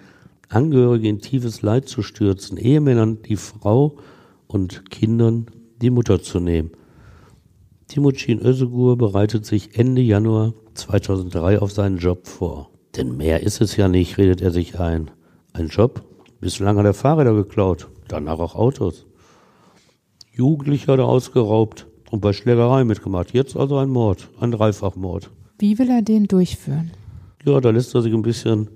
Angehörige 0.49 1.07
in 1.07 1.19
tiefes 1.19 1.61
Leid 1.61 1.87
zu 1.87 2.01
stürzen, 2.01 2.57
Ehemännern 2.57 3.21
die 3.21 3.35
Frau 3.35 3.97
und 4.49 4.89
Kindern 4.89 5.45
die 5.81 5.91
Mutter 5.91 6.21
zu 6.21 6.39
nehmen. 6.39 6.71
Timucin 7.87 8.41
Özögur 8.41 8.97
bereitet 8.97 9.45
sich 9.45 9.77
Ende 9.77 10.01
Januar 10.01 10.53
2003 10.73 11.59
auf 11.59 11.71
seinen 11.71 11.97
Job 11.97 12.27
vor. 12.27 12.69
Denn 12.95 13.15
mehr 13.15 13.43
ist 13.43 13.61
es 13.61 13.77
ja 13.77 13.87
nicht, 13.87 14.17
redet 14.17 14.41
er 14.41 14.51
sich 14.51 14.79
ein. 14.79 15.11
Ein 15.53 15.67
Job? 15.67 16.03
Bislang 16.41 16.77
hat 16.77 16.85
er 16.85 16.93
Fahrräder 16.93 17.33
geklaut, 17.33 17.89
danach 18.07 18.39
auch 18.39 18.55
Autos. 18.55 19.05
Jugendlicher 20.31 20.93
hat 20.93 20.99
er 20.99 21.07
ausgeraubt 21.07 21.87
und 22.11 22.21
bei 22.21 22.33
Schlägerei 22.33 22.83
mitgemacht. 22.83 23.33
Jetzt 23.33 23.55
also 23.55 23.77
ein 23.77 23.89
Mord, 23.89 24.29
ein 24.39 24.51
Dreifachmord. 24.51 25.29
Wie 25.59 25.77
will 25.77 25.89
er 25.89 26.01
den 26.01 26.25
durchführen? 26.25 26.91
Ja, 27.45 27.59
da 27.59 27.69
lässt 27.69 27.93
er 27.93 28.01
sich 28.01 28.13
ein 28.13 28.21
bisschen 28.21 28.69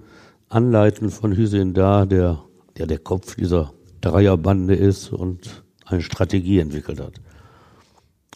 anleiten 0.50 1.10
von 1.10 1.36
Hüseyin 1.36 1.74
Da, 1.74 2.06
der, 2.06 2.44
der 2.78 2.86
der 2.88 3.00
Kopf 3.00 3.36
dieser 3.36 3.74
Dreierbande 4.02 4.76
ist 4.76 5.14
und 5.14 5.63
eine 5.86 6.02
Strategie 6.02 6.60
entwickelt 6.60 7.00
hat. 7.00 7.14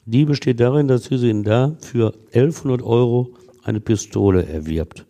Die 0.05 0.25
besteht 0.25 0.59
darin, 0.59 0.87
dass 0.87 1.09
Hüseyin 1.09 1.43
Da 1.43 1.75
für 1.81 2.13
1100 2.33 2.81
Euro 2.81 3.33
eine 3.63 3.81
Pistole 3.81 4.45
erwirbt. 4.45 5.05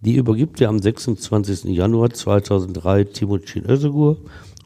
Die 0.00 0.16
übergibt 0.16 0.60
er 0.60 0.68
am 0.68 0.80
26. 0.80 1.64
Januar 1.64 2.10
2003 2.10 3.04
Timucin 3.04 3.64
Özögur 3.64 4.18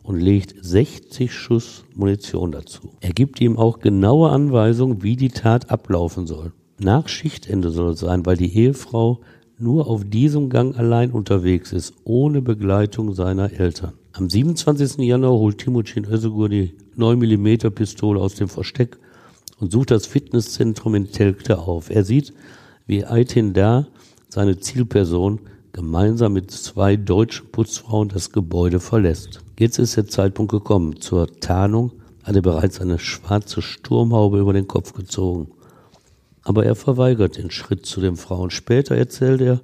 und 0.03 0.19
legt 0.19 0.55
60 0.65 1.31
Schuss 1.31 1.85
Munition 1.95 2.51
dazu. 2.51 2.91
Er 3.01 3.13
gibt 3.13 3.41
ihm 3.43 3.59
auch 3.59 3.81
genaue 3.81 4.31
Anweisungen, 4.31 5.03
wie 5.03 5.17
die 5.17 5.29
Tat 5.29 5.71
ablaufen 5.71 6.27
soll. 6.27 6.53
Nach 6.79 7.09
Schichtende 7.09 7.71
soll 7.71 7.91
es 7.91 8.01
sein, 8.01 8.25
weil 8.25 8.39
die 8.39 8.57
Ehefrau 8.57 9.21
nur 9.59 9.89
auf 9.89 10.05
diesem 10.05 10.49
Gang 10.49 10.79
allein 10.79 11.11
unterwegs 11.11 11.73
ist, 11.73 11.93
ohne 12.05 12.41
Begleitung 12.41 13.13
seiner 13.13 13.53
Eltern. 13.53 13.98
Am 14.13 14.29
27. 14.29 14.99
Januar 14.99 15.33
holt 15.33 15.59
Timucin 15.59 16.05
Özögur 16.07 16.49
die 16.49 16.75
9mm 16.97 17.71
Pistole 17.71 18.21
aus 18.21 18.35
dem 18.35 18.49
Versteck 18.49 18.99
und 19.61 19.71
sucht 19.71 19.91
das 19.91 20.07
Fitnesszentrum 20.07 20.95
in 20.95 21.13
Telkte 21.13 21.59
auf. 21.59 21.91
Er 21.91 22.05
sieht, 22.05 22.33
wie 22.87 23.05
Aitin 23.05 23.53
da, 23.53 23.87
seine 24.29 24.59
Zielperson, 24.59 25.41
gemeinsam 25.73 26.33
mit 26.33 26.51
zwei 26.51 26.97
deutschen 26.97 27.53
Putzfrauen 27.53 28.09
das 28.09 28.33
Gebäude 28.33 28.81
verlässt. 28.81 29.41
Jetzt 29.59 29.79
ist 29.79 29.97
der 29.97 30.09
Zeitpunkt 30.09 30.51
gekommen. 30.51 31.01
Zur 31.01 31.29
Tarnung 31.41 31.93
hat 32.25 32.35
er 32.35 32.43
bereits 32.43 32.81
eine 32.81 32.99
schwarze 32.99 33.63
Sturmhaube 33.63 34.41
über 34.41 34.55
den 34.55 34.67
Kopf 34.67 34.95
gezogen. 34.95 35.49
Aber 36.43 36.65
er 36.65 36.75
verweigert 36.75 37.37
den 37.37 37.51
Schritt 37.51 37.87
zu 37.87 38.01
den 38.01 38.17
Frauen. 38.17 38.51
Später 38.51 38.97
erzählt 38.97 39.43
er, 39.43 39.61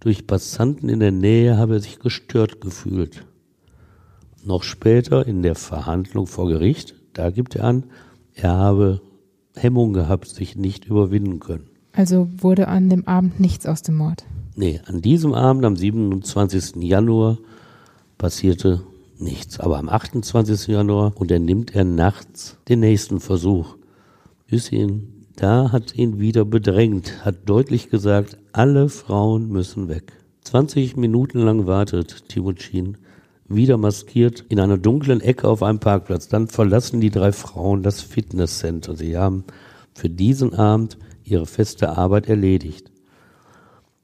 durch 0.00 0.26
Passanten 0.26 0.88
in 0.88 1.00
der 1.00 1.12
Nähe 1.12 1.56
habe 1.56 1.74
er 1.74 1.80
sich 1.80 2.00
gestört 2.00 2.60
gefühlt. 2.60 3.24
Noch 4.48 4.62
später 4.62 5.26
in 5.26 5.42
der 5.42 5.54
Verhandlung 5.54 6.26
vor 6.26 6.48
Gericht, 6.48 6.94
da 7.12 7.28
gibt 7.28 7.54
er 7.54 7.64
an, 7.64 7.84
er 8.32 8.54
habe 8.54 9.02
Hemmung 9.54 9.92
gehabt, 9.92 10.26
sich 10.26 10.56
nicht 10.56 10.86
überwinden 10.86 11.38
können. 11.38 11.68
Also 11.92 12.30
wurde 12.38 12.68
an 12.68 12.88
dem 12.88 13.06
Abend 13.06 13.40
nichts 13.40 13.66
aus 13.66 13.82
dem 13.82 13.96
Mord? 13.96 14.24
Nee, 14.56 14.80
an 14.86 15.02
diesem 15.02 15.34
Abend, 15.34 15.66
am 15.66 15.76
27. 15.76 16.76
Januar, 16.76 17.36
passierte 18.16 18.80
nichts. 19.18 19.60
Aber 19.60 19.76
am 19.76 19.90
28. 19.90 20.68
Januar 20.68 21.12
unternimmt 21.14 21.74
er 21.74 21.84
nachts 21.84 22.56
den 22.70 22.80
nächsten 22.80 23.20
Versuch. 23.20 23.76
Hüssein 24.46 25.26
da 25.36 25.72
hat 25.72 25.94
ihn 25.94 26.18
wieder 26.18 26.46
bedrängt, 26.46 27.22
hat 27.22 27.46
deutlich 27.46 27.90
gesagt, 27.90 28.38
alle 28.52 28.88
Frauen 28.88 29.50
müssen 29.50 29.90
weg. 29.90 30.14
20 30.44 30.96
Minuten 30.96 31.38
lang 31.38 31.66
wartet 31.66 32.30
Timucin, 32.30 32.96
wieder 33.48 33.78
maskiert, 33.78 34.44
in 34.48 34.60
einer 34.60 34.78
dunklen 34.78 35.20
Ecke 35.20 35.48
auf 35.48 35.62
einem 35.62 35.80
Parkplatz. 35.80 36.28
Dann 36.28 36.48
verlassen 36.48 37.00
die 37.00 37.10
drei 37.10 37.32
Frauen 37.32 37.82
das 37.82 38.00
Fitnesscenter. 38.00 38.96
Sie 38.96 39.16
haben 39.16 39.44
für 39.94 40.10
diesen 40.10 40.54
Abend 40.54 40.98
ihre 41.24 41.46
feste 41.46 41.96
Arbeit 41.96 42.28
erledigt. 42.28 42.90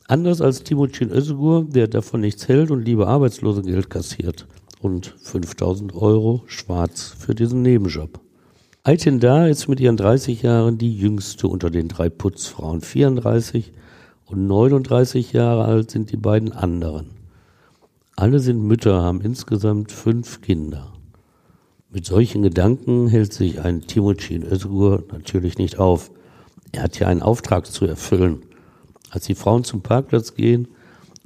Anders 0.07 0.41
als 0.41 0.63
Timucin 0.63 1.11
Özgur, 1.11 1.65
der 1.65 1.89
davon 1.89 2.21
nichts 2.21 2.49
hält 2.49 2.71
und 2.71 2.85
lieber 2.85 3.09
Arbeitslosengeld 3.09 3.89
kassiert 3.89 4.47
und 4.81 5.15
5000 5.23 5.95
Euro 5.95 6.43
schwarz 6.47 7.15
für 7.19 7.35
diesen 7.35 7.63
Nebenjob. 7.63 8.21
Aytin 8.83 9.19
Da 9.19 9.47
ist 9.47 9.67
mit 9.67 9.81
ihren 9.81 9.97
30 9.97 10.43
Jahren 10.43 10.77
die 10.77 10.95
jüngste 10.95 11.49
unter 11.49 11.71
den 11.71 11.89
drei 11.89 12.11
Putzfrauen. 12.11 12.83
34 12.83 13.73
und 14.27 14.47
39 14.47 15.33
Jahre 15.33 15.65
alt 15.65 15.91
sind 15.91 16.13
die 16.13 16.19
beiden 16.19 16.53
anderen. 16.53 17.24
Alle 18.16 18.38
sind 18.38 18.62
Mütter, 18.62 19.03
haben 19.03 19.20
insgesamt 19.22 19.90
fünf 19.90 20.40
Kinder. 20.40 20.92
Mit 21.90 22.07
solchen 22.07 22.42
Gedanken 22.42 23.09
hält 23.09 23.33
sich 23.33 23.61
ein 23.61 23.83
Timucin 23.83 24.44
Özgur 24.44 25.03
natürlich 25.11 25.59
nicht 25.59 25.81
auf. 25.81 26.12
Er 26.70 26.85
hat 26.85 26.98
ja 26.98 27.09
einen 27.09 27.22
Auftrag 27.22 27.66
zu 27.66 27.87
erfüllen. 27.87 28.42
Als 29.11 29.27
die 29.27 29.35
Frauen 29.35 29.64
zum 29.64 29.83
Parkplatz 29.83 30.35
gehen 30.35 30.68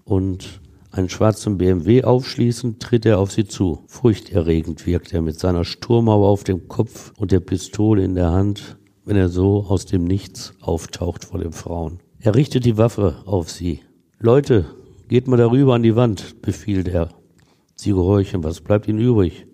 und 0.04 0.60
einen 0.90 1.10
schwarzen 1.10 1.58
BMW 1.58 2.04
aufschließen, 2.04 2.78
tritt 2.78 3.04
er 3.04 3.18
auf 3.18 3.32
sie 3.32 3.46
zu. 3.46 3.84
Furchterregend 3.86 4.86
wirkt 4.86 5.12
er 5.12 5.20
mit 5.20 5.38
seiner 5.38 5.64
Sturmauer 5.64 6.28
auf 6.28 6.44
dem 6.44 6.68
Kopf 6.68 7.12
und 7.18 7.32
der 7.32 7.40
Pistole 7.40 8.02
in 8.02 8.14
der 8.14 8.30
Hand, 8.30 8.78
wenn 9.04 9.16
er 9.16 9.28
so 9.28 9.66
aus 9.68 9.84
dem 9.84 10.04
Nichts 10.04 10.54
auftaucht 10.62 11.26
vor 11.26 11.40
den 11.40 11.52
Frauen. 11.52 12.00
Er 12.20 12.34
richtet 12.34 12.64
die 12.64 12.78
Waffe 12.78 13.16
auf 13.26 13.50
sie. 13.50 13.80
Leute, 14.18 14.64
geht 15.08 15.26
mal 15.26 15.36
darüber 15.36 15.74
an 15.74 15.82
die 15.82 15.96
Wand, 15.96 16.42
befiehlt 16.42 16.88
er. 16.88 17.08
Sie 17.74 17.90
gehorchen, 17.90 18.44
was 18.44 18.60
bleibt 18.60 18.88
ihnen 18.88 19.00
übrig? 19.00 19.46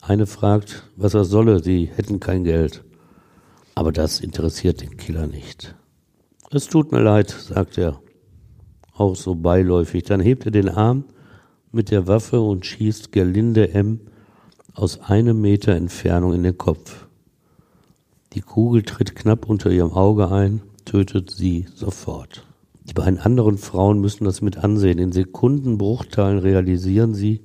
Eine 0.00 0.26
fragt, 0.26 0.84
was 0.96 1.14
er 1.14 1.24
solle, 1.24 1.62
sie 1.62 1.90
hätten 1.94 2.20
kein 2.20 2.44
Geld. 2.44 2.84
Aber 3.74 3.92
das 3.92 4.20
interessiert 4.20 4.80
den 4.80 4.96
Killer 4.96 5.26
nicht. 5.26 5.74
Es 6.50 6.66
tut 6.66 6.92
mir 6.92 7.00
leid, 7.00 7.30
sagt 7.30 7.78
er, 7.78 8.00
auch 8.94 9.16
so 9.16 9.34
beiläufig. 9.34 10.04
Dann 10.04 10.20
hebt 10.20 10.46
er 10.46 10.50
den 10.50 10.68
Arm 10.68 11.04
mit 11.72 11.90
der 11.90 12.06
Waffe 12.06 12.40
und 12.40 12.66
schießt 12.66 13.12
Gerlinde 13.12 13.70
M. 13.72 14.00
aus 14.74 15.00
einem 15.00 15.40
Meter 15.40 15.74
Entfernung 15.74 16.34
in 16.34 16.42
den 16.42 16.58
Kopf. 16.58 17.06
Die 18.32 18.40
Kugel 18.40 18.82
tritt 18.82 19.14
knapp 19.14 19.48
unter 19.48 19.70
ihrem 19.70 19.92
Auge 19.92 20.30
ein, 20.30 20.62
tötet 20.84 21.30
sie 21.30 21.66
sofort. 21.74 22.47
Die 22.88 22.94
beiden 22.94 23.18
anderen 23.18 23.58
Frauen 23.58 24.00
müssen 24.00 24.24
das 24.24 24.40
mit 24.40 24.56
ansehen. 24.58 24.98
In 24.98 25.12
Sekundenbruchteilen 25.12 26.38
realisieren 26.38 27.14
sie, 27.14 27.42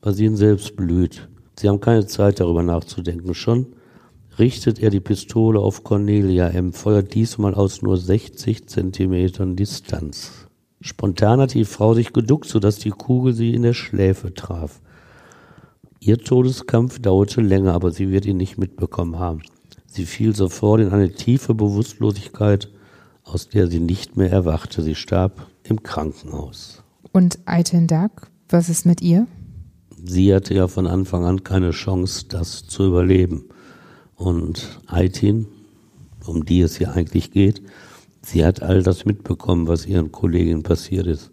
was 0.00 0.20
ihnen 0.20 0.36
selbst 0.36 0.76
blüht. 0.76 1.28
Sie 1.58 1.68
haben 1.68 1.80
keine 1.80 2.06
Zeit 2.06 2.38
darüber 2.38 2.62
nachzudenken. 2.62 3.34
Schon 3.34 3.66
richtet 4.38 4.78
er 4.78 4.90
die 4.90 5.00
Pistole 5.00 5.58
auf 5.58 5.82
Cornelia 5.82 6.48
M., 6.48 6.72
feuert 6.72 7.14
diesmal 7.14 7.54
aus 7.54 7.82
nur 7.82 7.96
60 7.96 8.68
Zentimetern 8.68 9.56
Distanz. 9.56 10.46
Spontan 10.80 11.40
hat 11.40 11.54
die 11.54 11.64
Frau 11.64 11.94
sich 11.94 12.12
geduckt, 12.12 12.46
sodass 12.46 12.78
die 12.78 12.90
Kugel 12.90 13.32
sie 13.32 13.52
in 13.52 13.62
der 13.62 13.74
Schläfe 13.74 14.32
traf. 14.32 14.80
Ihr 15.98 16.18
Todeskampf 16.18 17.00
dauerte 17.00 17.40
länger, 17.40 17.74
aber 17.74 17.90
sie 17.90 18.12
wird 18.12 18.26
ihn 18.26 18.36
nicht 18.36 18.58
mitbekommen 18.58 19.18
haben. 19.18 19.42
Sie 19.86 20.06
fiel 20.06 20.36
sofort 20.36 20.80
in 20.80 20.90
eine 20.90 21.12
tiefe 21.12 21.54
Bewusstlosigkeit, 21.54 22.70
aus 23.30 23.48
der 23.48 23.68
sie 23.68 23.80
nicht 23.80 24.16
mehr 24.16 24.30
erwachte. 24.30 24.82
Sie 24.82 24.94
starb 24.94 25.46
im 25.62 25.82
Krankenhaus. 25.82 26.82
Und 27.12 27.38
Aitin 27.46 27.86
Dak, 27.86 28.30
was 28.48 28.68
ist 28.68 28.86
mit 28.86 29.00
ihr? 29.02 29.26
sie 30.04 30.34
hatte 30.34 30.54
ja 30.54 30.68
von 30.68 30.86
Anfang 30.86 31.24
an 31.24 31.44
keine 31.44 31.70
Chance, 31.70 32.26
das 32.28 32.66
zu 32.66 32.86
überleben. 32.86 33.44
Und 34.14 34.80
Aitin, 34.86 35.46
um 36.26 36.44
die 36.44 36.60
es 36.60 36.76
hier 36.76 36.92
eigentlich 36.92 37.30
geht, 37.30 37.62
sie 38.22 38.44
hat 38.44 38.62
all 38.62 38.82
das 38.82 39.04
mitbekommen, 39.04 39.68
was 39.68 39.86
ihren 39.86 40.12
Kolleginnen 40.12 40.62
passiert 40.62 41.06
ist. 41.06 41.30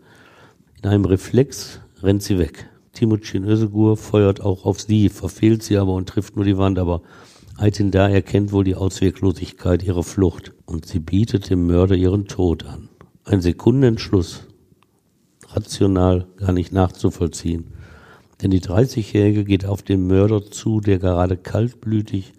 In 0.82 0.90
einem 0.90 1.06
Reflex 1.06 1.80
rennt 2.02 2.24
sie 2.24 2.38
weg. 2.38 2.70
Timucin 2.94 3.44
Özgur 3.44 3.98
feuert 3.98 4.42
auch 4.42 4.66
auf 4.66 4.82
sie, 4.82 5.10
verfehlt 5.10 5.64
sie 5.64 5.78
aber 5.78 5.94
und 5.94 6.08
trifft 6.08 6.36
nur 6.36 6.46
die 6.46 6.58
Wand, 6.58 6.80
aber 6.80 7.02
Aitin 7.58 7.92
da 7.92 8.08
erkennt 8.08 8.52
wohl 8.52 8.64
die 8.64 8.76
Ausweglosigkeit 8.76 9.84
ihrer 9.84 10.04
Flucht 10.04 10.54
und 10.66 10.86
sie 10.86 11.00
bietet 11.00 11.50
dem 11.50 11.68
Mörder 11.68 11.96
ihren 11.96 12.28
Tod 12.28 12.66
an. 12.66 12.90
Ein 13.24 13.42
Sekundenentschluss, 13.42 14.48
rational 15.50 16.28
gar 16.38 16.52
nicht 16.52 16.72
nachzuvollziehen. 16.72 17.74
Denn 18.42 18.52
die 18.52 18.62
30-Jährige 18.62 19.46
geht 19.46 19.66
auf 19.66 19.82
den 19.82 20.08
Mörder 20.08 20.44
zu, 20.44 20.82
der 20.82 21.00
gerade 21.00 21.38
kaltblütig 21.38 22.34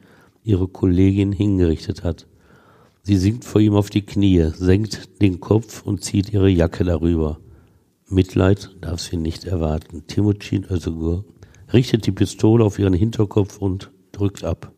ihre 0.45 0.69
Kollegin 0.69 1.33
hingerichtet 1.33 2.05
hat. 2.05 2.27
Sie 3.03 3.17
sinkt 3.17 3.45
vor 3.45 3.61
ihm 3.61 3.75
auf 3.75 3.89
die 3.89 4.03
Knie, 4.03 4.51
senkt 4.55 5.23
den 5.23 5.41
Kopf 5.41 5.83
und 5.83 6.05
zieht 6.05 6.33
ihre 6.33 6.49
Jacke 6.49 6.85
darüber. 6.85 7.39
Mitleid 8.09 8.77
darf 8.81 9.01
sie 9.01 9.17
nicht 9.17 9.45
erwarten. 9.45 10.07
Timucin 10.07 10.65
Özgur 10.71 11.25
richtet 11.73 12.07
die 12.07 12.13
Pistole 12.13 12.65
auf 12.65 12.79
ihren 12.79 12.95
Hinterkopf 12.95 13.59
und 13.59 13.91
drückt 14.13 14.45
ab. 14.45 14.73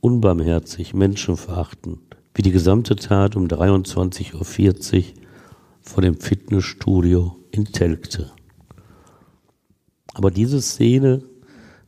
Unbarmherzig, 0.00 0.94
menschenverachtend, 0.94 2.00
wie 2.34 2.42
die 2.42 2.52
gesamte 2.52 2.96
Tat 2.96 3.36
um 3.36 3.46
23.40 3.46 4.34
Uhr 4.34 5.04
vor 5.80 6.02
dem 6.02 6.18
Fitnessstudio 6.18 7.36
in 7.50 7.66
Telgte. 7.66 8.30
Aber 10.14 10.30
diese 10.30 10.60
Szene, 10.60 11.22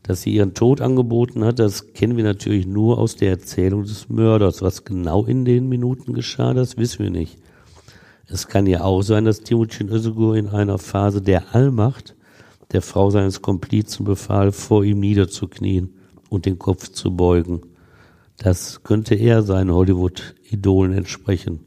dass 0.02 0.22
sie 0.22 0.34
ihren 0.34 0.54
Tod 0.54 0.80
angeboten 0.80 1.44
hat, 1.44 1.58
das 1.58 1.92
kennen 1.94 2.16
wir 2.16 2.24
natürlich 2.24 2.66
nur 2.66 2.98
aus 2.98 3.16
der 3.16 3.30
Erzählung 3.30 3.84
des 3.84 4.08
Mörders. 4.08 4.60
Was 4.62 4.84
genau 4.84 5.24
in 5.24 5.44
den 5.44 5.68
Minuten 5.68 6.12
geschah, 6.12 6.52
das 6.52 6.76
wissen 6.76 7.04
wir 7.04 7.10
nicht. 7.10 7.38
Es 8.26 8.48
kann 8.48 8.66
ja 8.66 8.82
auch 8.82 9.02
sein, 9.02 9.24
dass 9.24 9.40
Timucin 9.40 9.88
Özgur 9.88 10.36
in 10.36 10.48
einer 10.48 10.78
Phase 10.78 11.20
der 11.20 11.54
Allmacht 11.54 12.14
der 12.72 12.82
Frau 12.82 13.10
seines 13.10 13.42
Komplizen 13.42 14.04
befahl, 14.04 14.50
vor 14.50 14.84
ihm 14.84 15.00
niederzuknien 15.00 15.94
und 16.28 16.46
den 16.46 16.58
Kopf 16.58 16.88
zu 16.88 17.14
beugen. 17.14 17.60
Das 18.38 18.82
könnte 18.82 19.14
eher 19.14 19.42
seinen 19.42 19.72
Hollywood-Idolen 19.72 20.92
entsprechen. 20.92 21.60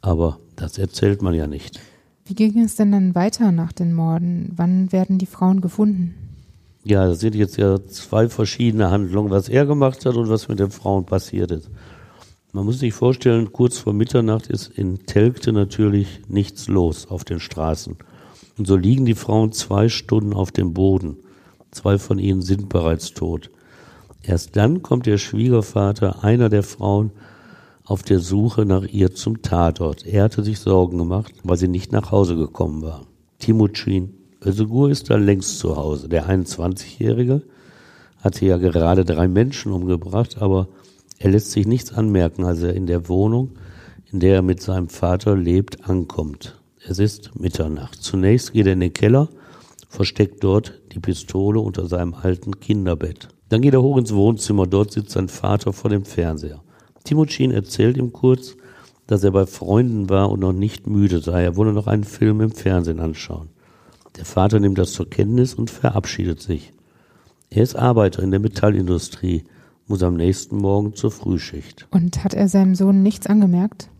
Aber 0.00 0.40
das 0.56 0.78
erzählt 0.78 1.22
man 1.22 1.34
ja 1.34 1.46
nicht. 1.46 1.80
Wie 2.24 2.34
ging 2.34 2.60
es 2.60 2.76
denn 2.76 2.92
dann 2.92 3.14
weiter 3.14 3.52
nach 3.52 3.72
den 3.72 3.92
Morden? 3.92 4.52
Wann 4.54 4.92
werden 4.92 5.18
die 5.18 5.26
Frauen 5.26 5.60
gefunden? 5.60 6.14
Ja, 6.84 7.06
das 7.06 7.20
sind 7.20 7.34
jetzt 7.34 7.58
ja 7.58 7.84
zwei 7.84 8.28
verschiedene 8.28 8.90
Handlungen, 8.90 9.30
was 9.30 9.48
er 9.48 9.66
gemacht 9.66 10.06
hat 10.06 10.14
und 10.14 10.28
was 10.28 10.48
mit 10.48 10.60
den 10.60 10.70
Frauen 10.70 11.04
passiert 11.04 11.50
ist. 11.50 11.70
Man 12.52 12.64
muss 12.64 12.80
sich 12.80 12.94
vorstellen, 12.94 13.52
kurz 13.52 13.78
vor 13.78 13.92
Mitternacht 13.92 14.48
ist 14.48 14.68
in 14.68 15.06
Telgte 15.06 15.52
natürlich 15.52 16.22
nichts 16.28 16.68
los 16.68 17.06
auf 17.08 17.24
den 17.24 17.38
Straßen. 17.38 17.96
Und 18.58 18.66
so 18.66 18.76
liegen 18.76 19.04
die 19.04 19.14
Frauen 19.14 19.52
zwei 19.52 19.88
Stunden 19.88 20.32
auf 20.32 20.50
dem 20.50 20.74
Boden. 20.74 21.18
Zwei 21.70 21.98
von 21.98 22.18
ihnen 22.18 22.42
sind 22.42 22.68
bereits 22.68 23.12
tot. 23.12 23.50
Erst 24.22 24.56
dann 24.56 24.82
kommt 24.82 25.06
der 25.06 25.18
Schwiegervater 25.18 26.22
einer 26.24 26.48
der 26.48 26.62
Frauen 26.62 27.10
auf 27.84 28.02
der 28.02 28.20
Suche 28.20 28.66
nach 28.66 28.84
ihr 28.84 29.14
zum 29.14 29.42
Tatort. 29.42 30.06
Er 30.06 30.24
hatte 30.24 30.44
sich 30.44 30.60
Sorgen 30.60 30.98
gemacht, 30.98 31.32
weil 31.42 31.56
sie 31.56 31.68
nicht 31.68 31.90
nach 31.92 32.12
Hause 32.12 32.36
gekommen 32.36 32.82
war. 32.82 33.06
Timucin 33.38 34.14
Özgur 34.44 34.90
ist 34.90 35.10
da 35.10 35.16
längst 35.16 35.58
zu 35.58 35.76
Hause. 35.76 36.08
Der 36.08 36.28
21-Jährige 36.28 37.42
hatte 38.18 38.46
ja 38.46 38.58
gerade 38.58 39.04
drei 39.04 39.28
Menschen 39.28 39.72
umgebracht, 39.72 40.40
aber 40.40 40.68
er 41.18 41.30
lässt 41.30 41.50
sich 41.50 41.66
nichts 41.66 41.92
anmerken, 41.92 42.44
als 42.44 42.62
er 42.62 42.74
in 42.74 42.86
der 42.86 43.08
Wohnung, 43.08 43.50
in 44.10 44.20
der 44.20 44.36
er 44.36 44.42
mit 44.42 44.62
seinem 44.62 44.88
Vater 44.88 45.36
lebt, 45.36 45.88
ankommt. 45.88 46.58
Es 46.86 46.98
ist 46.98 47.38
Mitternacht. 47.38 48.02
Zunächst 48.02 48.52
geht 48.52 48.66
er 48.66 48.72
in 48.72 48.80
den 48.80 48.94
Keller, 48.94 49.28
versteckt 49.88 50.42
dort 50.42 50.80
die 50.92 51.00
Pistole 51.00 51.60
unter 51.60 51.86
seinem 51.86 52.14
alten 52.14 52.60
Kinderbett. 52.60 53.28
Dann 53.50 53.62
geht 53.62 53.74
er 53.74 53.82
hoch 53.82 53.98
ins 53.98 54.14
Wohnzimmer, 54.14 54.66
dort 54.66 54.92
sitzt 54.92 55.10
sein 55.10 55.28
Vater 55.28 55.72
vor 55.72 55.90
dem 55.90 56.04
Fernseher. 56.04 56.62
Timotschin 57.04 57.50
erzählt 57.50 57.96
ihm 57.96 58.12
kurz, 58.12 58.56
dass 59.06 59.24
er 59.24 59.32
bei 59.32 59.44
Freunden 59.44 60.08
war 60.08 60.30
und 60.30 60.40
noch 60.40 60.52
nicht 60.52 60.86
müde 60.86 61.20
sei. 61.20 61.42
Er 61.42 61.56
wolle 61.56 61.72
noch 61.72 61.88
einen 61.88 62.04
Film 62.04 62.40
im 62.40 62.52
Fernsehen 62.52 63.00
anschauen. 63.00 63.48
Der 64.16 64.24
Vater 64.24 64.60
nimmt 64.60 64.78
das 64.78 64.92
zur 64.92 65.10
Kenntnis 65.10 65.54
und 65.54 65.68
verabschiedet 65.68 66.40
sich. 66.40 66.72
Er 67.50 67.64
ist 67.64 67.74
Arbeiter 67.74 68.22
in 68.22 68.30
der 68.30 68.38
Metallindustrie, 68.38 69.42
muss 69.88 70.04
am 70.04 70.14
nächsten 70.14 70.56
Morgen 70.56 70.94
zur 70.94 71.10
Frühschicht. 71.10 71.88
Und 71.90 72.22
hat 72.22 72.34
er 72.34 72.48
seinem 72.48 72.76
Sohn 72.76 73.02
nichts 73.02 73.26
angemerkt? 73.26 73.90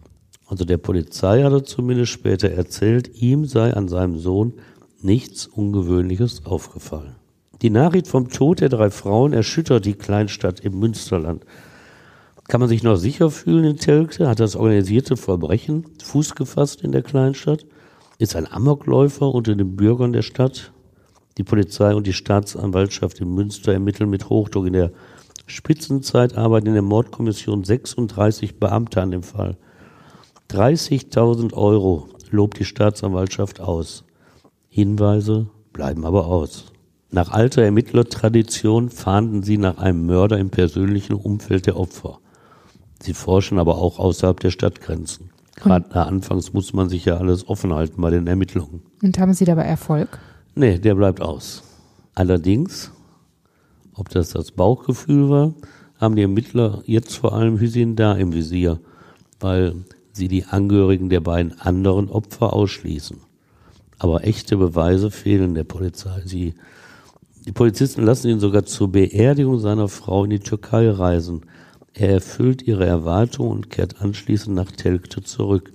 Also 0.47 0.65
der 0.65 0.79
Polizei 0.79 1.43
hat 1.43 1.53
er 1.53 1.65
zumindest 1.65 2.13
später 2.13 2.51
erzählt, 2.51 3.21
ihm 3.21 3.47
sei 3.47 3.75
an 3.75 3.89
seinem 3.89 4.19
Sohn 4.21 4.55
nichts 5.03 5.49
Ungewöhnliches 5.49 6.47
aufgefallen. 6.47 7.17
Die 7.63 7.71
Nachricht 7.71 8.07
vom 8.07 8.31
Tod 8.31 8.61
der 8.61 8.71
drei 8.71 8.91
Frauen 8.91 9.35
erschüttert 9.35 9.85
die 9.85 9.95
Kleinstadt 9.95 10.61
im 10.61 10.79
Münsterland. 10.79 11.45
Kann 12.49 12.61
man 12.61 12.71
sich 12.71 12.83
noch 12.83 12.97
sicher 12.97 13.31
fühlen 13.31 13.65
in 13.65 13.77
Telgte? 13.77 14.29
Hat 14.29 14.41
das 14.41 14.57
organisierte 14.57 15.17
Verbrechen 15.17 15.85
Fuß 16.03 16.35
gefasst 16.35 16.83
in 16.83 16.93
der 16.93 17.03
Kleinstadt? 17.03 17.67
Ist 18.19 18.35
ein 18.35 18.51
Amokläufer 18.51 19.33
unter 19.33 19.55
den 19.55 19.77
Bürgern 19.77 20.13
der 20.13 20.23
Stadt? 20.23 20.73
Die 21.37 21.45
Polizei 21.45 21.95
und 21.95 22.07
die 22.07 22.13
Staatsanwaltschaft 22.15 23.21
in 23.21 23.35
Münster 23.35 23.73
ermitteln 23.73 24.11
mit 24.11 24.29
Hochdruck. 24.31 24.67
In 24.67 24.73
der 24.73 24.91
Spitzenzeit 25.47 26.37
arbeiten 26.37 26.69
in 26.69 26.75
der 26.75 26.83
Mordkommission 26.83 27.63
36 27.63 28.59
Beamte 28.59 29.03
an 29.03 29.11
dem 29.11 29.23
Fall. 29.23 29.57
30.000 30.51 31.53
Euro 31.55 32.09
lobt 32.31 32.59
die 32.59 32.65
Staatsanwaltschaft 32.65 33.61
aus. 33.61 34.05
Hinweise 34.69 35.49
bleiben 35.73 36.05
aber 36.05 36.27
aus. 36.27 36.73
Nach 37.13 37.31
alter 37.31 37.63
Ermittlertradition 37.63 38.89
fahnden 38.89 39.43
sie 39.43 39.59
nach 39.59 39.79
einem 39.79 40.07
Mörder 40.07 40.39
im 40.39 40.51
persönlichen 40.51 41.15
Umfeld 41.15 41.67
der 41.67 41.77
Opfer. 41.77 42.21
Sie 43.03 43.15
forschen 43.15 43.59
aber 43.59 43.79
auch 43.79 43.99
außerhalb 43.99 44.39
der 44.39 44.51
Stadtgrenzen. 44.51 45.31
Gerade 45.57 45.95
anfangs 45.95 46.53
muss 46.53 46.73
man 46.73 46.89
sich 46.89 47.05
ja 47.05 47.17
alles 47.17 47.49
offen 47.49 47.75
halten 47.75 48.01
bei 48.01 48.11
den 48.11 48.29
Ermittlungen. 48.29 48.83
Und 49.03 49.19
haben 49.19 49.35
Sie 49.35 49.45
dabei 49.45 49.65
Erfolg? 49.65 50.19
Nee, 50.55 50.79
der 50.79 50.95
bleibt 50.95 51.21
aus. 51.21 51.63
Allerdings, 52.15 52.93
ob 53.95 54.09
das 54.09 54.31
das 54.31 54.53
Bauchgefühl 54.53 55.29
war, 55.29 55.55
haben 55.99 56.17
die 56.17 56.23
Ermittler 56.23 56.83
jetzt 56.87 57.17
vor 57.17 57.35
allem 57.35 57.59
Hüseyin 57.59 57.97
da 57.97 58.15
im 58.15 58.33
Visier, 58.33 58.81
weil 59.41 59.75
sie 60.13 60.29
die 60.29 60.45
Angehörigen 60.45 61.09
der 61.09 61.21
beiden 61.21 61.61
anderen 61.61 62.09
Opfer 62.09 62.53
ausschließen. 62.53 63.19
Aber 63.99 64.25
echte 64.25 64.57
Beweise 64.57 65.11
fehlen 65.11 65.55
der 65.55 65.65
Polizei. 65.65 66.23
Sie 66.25 66.55
die 67.47 67.53
Polizisten 67.53 68.03
lassen 68.03 68.29
ihn 68.29 68.41
sogar 68.41 68.65
zur 68.65 68.93
Beerdigung 68.93 69.59
seiner 69.59 69.89
Frau 69.89 70.25
in 70.25 70.31
die 70.31 70.41
Türkei 70.41 70.91
reisen. 70.91 71.43
Er 71.95 72.11
erfüllt 72.11 72.63
ihre 72.63 72.87
Erwartungen 72.87 73.51
und 73.51 73.71
kehrt 73.71 74.01
anschließend 74.01 74.55
nach 74.55 74.71
Telkte 74.71 75.23
zurück. 75.23 75.73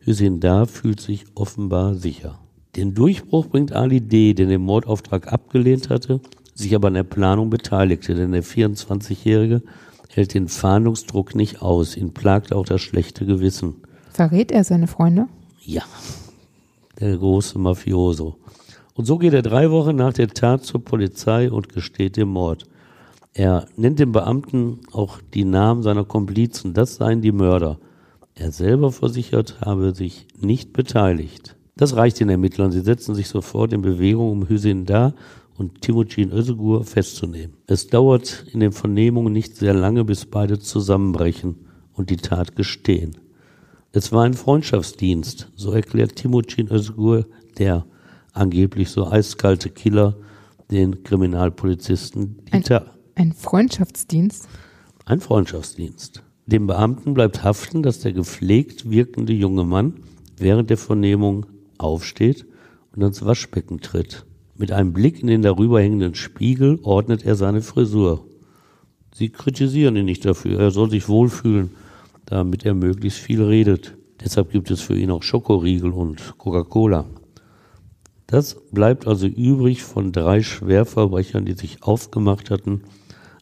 Hüseyin 0.00 0.40
Da 0.40 0.66
fühlt 0.66 1.00
sich 1.00 1.24
offenbar 1.34 1.94
sicher. 1.94 2.38
Den 2.76 2.94
Durchbruch 2.94 3.46
bringt 3.46 3.72
Ali 3.72 4.00
D., 4.00 4.34
der 4.34 4.46
den 4.46 4.62
Mordauftrag 4.62 5.32
abgelehnt 5.32 5.90
hatte, 5.90 6.20
sich 6.54 6.74
aber 6.74 6.88
an 6.88 6.94
der 6.94 7.02
Planung 7.02 7.50
beteiligte, 7.50 8.14
denn 8.14 8.32
der 8.32 8.44
24-Jährige 8.44 9.62
hält 10.08 10.34
den 10.34 10.48
Fahndungsdruck 10.48 11.34
nicht 11.34 11.62
aus. 11.62 11.96
Ihn 11.96 12.14
plagt 12.14 12.52
auch 12.52 12.64
das 12.64 12.80
schlechte 12.80 13.26
Gewissen. 13.26 13.76
Verrät 14.10 14.50
er 14.52 14.64
seine 14.64 14.86
Freunde? 14.86 15.26
Ja, 15.64 15.82
der 16.98 17.16
große 17.16 17.58
Mafioso. 17.58 18.36
Und 18.98 19.04
so 19.04 19.16
geht 19.16 19.32
er 19.32 19.42
drei 19.42 19.70
Wochen 19.70 19.94
nach 19.94 20.12
der 20.12 20.26
Tat 20.26 20.64
zur 20.64 20.84
Polizei 20.84 21.52
und 21.52 21.68
gesteht 21.68 22.16
den 22.16 22.26
Mord. 22.26 22.64
Er 23.32 23.68
nennt 23.76 24.00
den 24.00 24.10
Beamten 24.10 24.80
auch 24.90 25.20
die 25.34 25.44
Namen 25.44 25.84
seiner 25.84 26.04
Komplizen, 26.04 26.74
das 26.74 26.96
seien 26.96 27.22
die 27.22 27.30
Mörder. 27.30 27.78
Er 28.34 28.50
selber 28.50 28.90
versichert, 28.90 29.60
habe 29.60 29.94
sich 29.94 30.26
nicht 30.40 30.72
beteiligt. 30.72 31.54
Das 31.76 31.94
reicht 31.94 32.18
den 32.18 32.28
Ermittlern. 32.28 32.72
Sie 32.72 32.80
setzen 32.80 33.14
sich 33.14 33.28
sofort 33.28 33.72
in 33.72 33.82
Bewegung, 33.82 34.32
um 34.32 34.48
Hüseyin 34.48 34.84
Da 34.84 35.14
und 35.56 35.80
Timucin 35.80 36.32
Özgur 36.32 36.82
festzunehmen. 36.82 37.56
Es 37.68 37.86
dauert 37.86 38.46
in 38.52 38.58
den 38.58 38.72
Vernehmungen 38.72 39.32
nicht 39.32 39.54
sehr 39.54 39.74
lange, 39.74 40.04
bis 40.04 40.26
beide 40.26 40.58
zusammenbrechen 40.58 41.54
und 41.92 42.10
die 42.10 42.16
Tat 42.16 42.56
gestehen. 42.56 43.16
Es 43.92 44.10
war 44.10 44.24
ein 44.24 44.34
Freundschaftsdienst, 44.34 45.52
so 45.54 45.70
erklärt 45.70 46.16
Timucin 46.16 46.68
Özgur, 46.68 47.26
der 47.58 47.86
angeblich 48.38 48.90
so 48.90 49.06
eiskalte 49.06 49.70
Killer 49.70 50.16
den 50.70 51.02
Kriminalpolizisten 51.02 52.38
ein, 52.50 52.64
ein 53.14 53.32
Freundschaftsdienst? 53.32 54.48
Ein 55.04 55.20
Freundschaftsdienst. 55.20 56.22
Dem 56.46 56.66
Beamten 56.66 57.14
bleibt 57.14 57.44
haften, 57.44 57.82
dass 57.82 58.00
der 58.00 58.12
gepflegt 58.12 58.90
wirkende 58.90 59.32
junge 59.32 59.64
Mann 59.64 59.94
während 60.38 60.70
der 60.70 60.76
Vernehmung 60.76 61.46
aufsteht 61.78 62.46
und 62.94 63.02
ans 63.02 63.24
Waschbecken 63.24 63.80
tritt. 63.80 64.24
Mit 64.56 64.72
einem 64.72 64.92
Blick 64.92 65.20
in 65.20 65.28
den 65.28 65.42
darüber 65.42 65.80
hängenden 65.80 66.14
Spiegel 66.14 66.78
ordnet 66.82 67.24
er 67.24 67.36
seine 67.36 67.62
Frisur. 67.62 68.26
Sie 69.14 69.30
kritisieren 69.30 69.96
ihn 69.96 70.04
nicht 70.04 70.24
dafür, 70.24 70.58
er 70.58 70.70
soll 70.70 70.90
sich 70.90 71.08
wohlfühlen, 71.08 71.70
damit 72.26 72.64
er 72.64 72.74
möglichst 72.74 73.18
viel 73.18 73.42
redet. 73.42 73.96
Deshalb 74.22 74.50
gibt 74.50 74.70
es 74.70 74.80
für 74.80 74.96
ihn 74.96 75.10
auch 75.10 75.22
Schokoriegel 75.22 75.92
und 75.92 76.38
Coca-Cola. 76.38 77.04
Das 78.28 78.56
bleibt 78.72 79.06
also 79.06 79.26
übrig 79.26 79.82
von 79.82 80.12
drei 80.12 80.42
Schwerverbrechern, 80.42 81.46
die 81.46 81.54
sich 81.54 81.82
aufgemacht 81.82 82.50
hatten, 82.50 82.82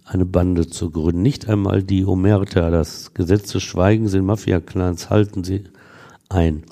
eine 0.05 0.25
Bande 0.25 0.69
zu 0.69 0.93
gründen. 0.93 1.23
Nicht 1.23 1.49
einmal 1.49 1.83
die 1.83 2.05
Omerta, 2.05 2.71
das 2.71 3.13
Gesetz 3.13 3.51
des 3.51 3.65
Schweigens 3.65 4.15
in 4.15 4.25
Mafia-Clans, 4.25 5.11
halten 5.11 5.43
sie 5.43 5.65
ein. 6.29 6.63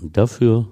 Und 0.00 0.16
dafür, 0.16 0.68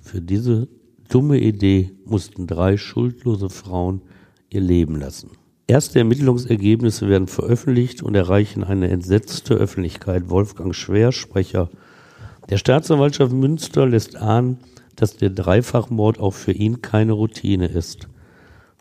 für 0.00 0.20
diese 0.20 0.68
dumme 1.08 1.40
Idee, 1.40 1.90
mussten 2.04 2.46
drei 2.46 2.76
schuldlose 2.76 3.50
Frauen 3.50 4.02
ihr 4.48 4.60
Leben 4.60 4.94
lassen. 4.94 5.30
Erste 5.66 5.98
Ermittlungsergebnisse 5.98 7.08
werden 7.08 7.26
veröffentlicht 7.26 8.04
und 8.04 8.14
erreichen 8.14 8.62
eine 8.62 8.90
entsetzte 8.90 9.54
Öffentlichkeit. 9.54 10.30
Wolfgang 10.30 10.72
Schwer, 10.72 11.10
Sprecher 11.10 11.68
der 12.48 12.58
Staatsanwaltschaft 12.58 13.32
Münster, 13.32 13.86
lässt 13.86 14.14
ahnen, 14.14 14.58
dass 14.98 15.16
der 15.16 15.30
Dreifachmord 15.30 16.18
auch 16.18 16.34
für 16.34 16.50
ihn 16.50 16.82
keine 16.82 17.12
Routine 17.12 17.66
ist. 17.66 18.08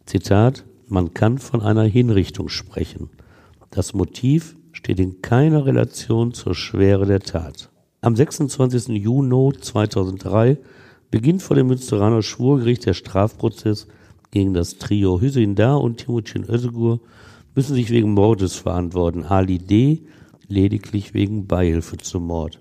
Zitat, 0.07 0.65
man 0.87 1.13
kann 1.13 1.37
von 1.37 1.61
einer 1.61 1.83
Hinrichtung 1.83 2.49
sprechen. 2.49 3.11
Das 3.69 3.93
Motiv 3.93 4.55
steht 4.71 4.99
in 4.99 5.21
keiner 5.21 5.67
Relation 5.67 6.33
zur 6.33 6.55
Schwere 6.55 7.05
der 7.05 7.19
Tat. 7.19 7.69
Am 8.01 8.15
26. 8.15 8.87
Juni 8.87 9.53
2003 9.59 10.57
beginnt 11.11 11.43
vor 11.43 11.55
dem 11.55 11.67
Münsteraner 11.67 12.23
Schwurgericht 12.23 12.87
der 12.87 12.95
Strafprozess 12.95 13.87
gegen 14.31 14.55
das 14.55 14.79
Trio 14.79 15.21
Hüseyin 15.21 15.53
Da 15.53 15.75
und 15.75 15.97
Timucin 15.97 16.49
Özgur 16.49 16.99
müssen 17.53 17.75
sich 17.75 17.91
wegen 17.91 18.13
Mordes 18.13 18.55
verantworten. 18.55 19.23
Ali 19.23 19.59
D. 19.59 20.01
lediglich 20.47 21.13
wegen 21.13 21.45
Beihilfe 21.45 21.97
zum 21.97 22.25
Mord. 22.25 22.59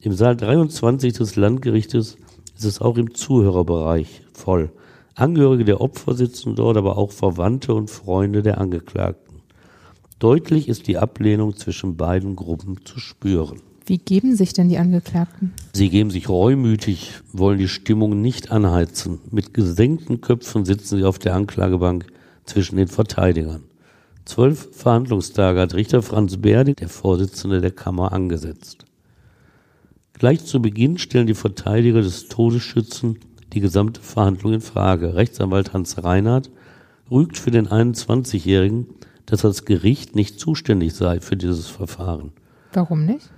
Im 0.00 0.14
Saal 0.14 0.36
23 0.36 1.12
des 1.12 1.36
Landgerichtes 1.36 2.16
ist 2.56 2.64
es 2.64 2.80
auch 2.80 2.96
im 2.96 3.14
Zuhörerbereich 3.14 4.22
voll. 4.32 4.70
Angehörige 5.14 5.64
der 5.64 5.80
Opfer 5.80 6.14
sitzen 6.14 6.56
dort, 6.56 6.76
aber 6.76 6.98
auch 6.98 7.12
Verwandte 7.12 7.74
und 7.74 7.90
Freunde 7.90 8.42
der 8.42 8.58
Angeklagten. 8.58 9.42
Deutlich 10.18 10.68
ist 10.68 10.86
die 10.86 10.96
Ablehnung 10.96 11.56
zwischen 11.56 11.96
beiden 11.96 12.36
Gruppen 12.36 12.80
zu 12.84 12.98
spüren. 12.98 13.60
Wie 13.84 13.98
geben 13.98 14.34
sich 14.34 14.52
denn 14.52 14.68
die 14.68 14.78
Angeklagten? 14.78 15.52
Sie 15.74 15.90
geben 15.90 16.10
sich 16.10 16.28
reumütig, 16.28 17.12
wollen 17.32 17.58
die 17.58 17.68
Stimmung 17.68 18.20
nicht 18.20 18.50
anheizen. 18.50 19.20
Mit 19.30 19.54
gesenkten 19.54 20.20
Köpfen 20.20 20.64
sitzen 20.64 20.96
sie 20.96 21.04
auf 21.04 21.18
der 21.18 21.34
Anklagebank 21.34 22.06
zwischen 22.46 22.76
den 22.76 22.88
Verteidigern. 22.88 23.64
Zwölf 24.24 24.70
Verhandlungstage 24.72 25.60
hat 25.60 25.74
Richter 25.74 26.02
Franz 26.02 26.38
Berde, 26.38 26.74
der 26.74 26.88
Vorsitzende 26.88 27.60
der 27.60 27.70
Kammer, 27.70 28.12
angesetzt. 28.12 28.85
Gleich 30.18 30.46
zu 30.46 30.62
Beginn 30.62 30.96
stellen 30.96 31.26
die 31.26 31.34
Verteidiger 31.34 32.00
des 32.00 32.28
Todesschützen 32.28 33.18
die 33.52 33.60
gesamte 33.60 34.00
Verhandlung 34.00 34.54
in 34.54 34.60
Frage. 34.62 35.14
Rechtsanwalt 35.14 35.74
Hans 35.74 36.02
Reinhardt 36.02 36.50
rügt 37.10 37.36
für 37.36 37.50
den 37.50 37.68
21-Jährigen, 37.68 38.86
dass 39.26 39.42
das 39.42 39.66
Gericht 39.66 40.16
nicht 40.16 40.40
zuständig 40.40 40.94
sei 40.94 41.20
für 41.20 41.36
dieses 41.36 41.66
Verfahren. 41.66 42.32
Warum 42.72 43.04
nicht? 43.04 43.30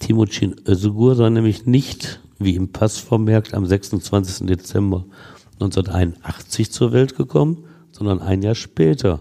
Timocin 0.00 0.56
Özgur 0.66 1.16
sei 1.16 1.28
nämlich 1.28 1.66
nicht, 1.66 2.22
wie 2.38 2.54
im 2.54 2.72
Pass 2.72 2.96
vermerkt, 2.96 3.52
am 3.52 3.66
26. 3.66 4.46
Dezember 4.46 5.04
1981 5.60 6.72
zur 6.72 6.92
Welt 6.92 7.14
gekommen, 7.16 7.64
sondern 7.92 8.20
ein 8.20 8.40
Jahr 8.40 8.54
später. 8.54 9.20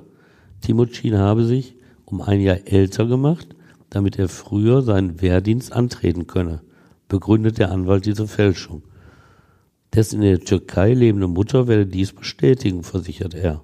Timocin 0.62 1.18
habe 1.18 1.44
sich 1.44 1.76
um 2.06 2.22
ein 2.22 2.40
Jahr 2.40 2.60
älter 2.66 3.06
gemacht, 3.06 3.50
damit 3.90 4.18
er 4.18 4.30
früher 4.30 4.82
seinen 4.82 5.22
Wehrdienst 5.22 5.74
antreten 5.74 6.26
könne 6.28 6.62
begründet 7.08 7.58
der 7.58 7.72
Anwalt 7.72 8.06
diese 8.06 8.28
Fälschung. 8.28 8.84
Dessen 9.94 10.22
in 10.22 10.30
der 10.30 10.40
Türkei 10.42 10.94
lebende 10.94 11.28
Mutter 11.28 11.68
werde 11.68 11.86
dies 11.86 12.12
bestätigen, 12.12 12.84
versichert 12.84 13.34
er. 13.34 13.62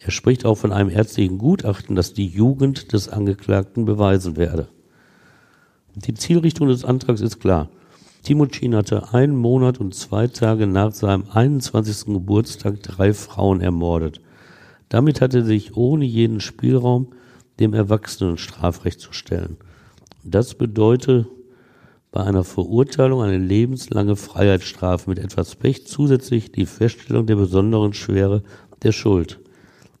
Er 0.00 0.10
spricht 0.10 0.44
auch 0.44 0.56
von 0.56 0.72
einem 0.72 0.90
ärztlichen 0.90 1.38
Gutachten, 1.38 1.96
das 1.96 2.12
die 2.12 2.26
Jugend 2.26 2.92
des 2.92 3.08
Angeklagten 3.08 3.84
beweisen 3.84 4.36
werde. 4.36 4.68
Die 5.94 6.14
Zielrichtung 6.14 6.68
des 6.68 6.84
Antrags 6.84 7.20
ist 7.20 7.40
klar. 7.40 7.70
Timucin 8.24 8.74
hatte 8.74 9.12
einen 9.14 9.36
Monat 9.36 9.78
und 9.78 9.94
zwei 9.94 10.26
Tage 10.26 10.66
nach 10.66 10.92
seinem 10.92 11.24
21. 11.30 12.06
Geburtstag 12.06 12.82
drei 12.82 13.12
Frauen 13.12 13.60
ermordet. 13.60 14.20
Damit 14.88 15.20
hatte 15.20 15.38
er 15.38 15.44
sich 15.44 15.76
ohne 15.76 16.04
jeden 16.04 16.40
Spielraum 16.40 17.08
dem 17.60 17.74
Erwachsenenstrafrecht 17.74 18.98
zu 18.98 19.12
stellen. 19.12 19.56
Das 20.24 20.54
bedeutet 20.54 21.26
bei 22.14 22.22
einer 22.22 22.44
Verurteilung 22.44 23.22
eine 23.22 23.38
lebenslange 23.38 24.14
Freiheitsstrafe 24.14 25.10
mit 25.10 25.18
etwas 25.18 25.56
Pech 25.56 25.84
zusätzlich 25.88 26.52
die 26.52 26.64
Feststellung 26.64 27.26
der 27.26 27.34
besonderen 27.34 27.92
Schwere 27.92 28.44
der 28.84 28.92
Schuld. 28.92 29.40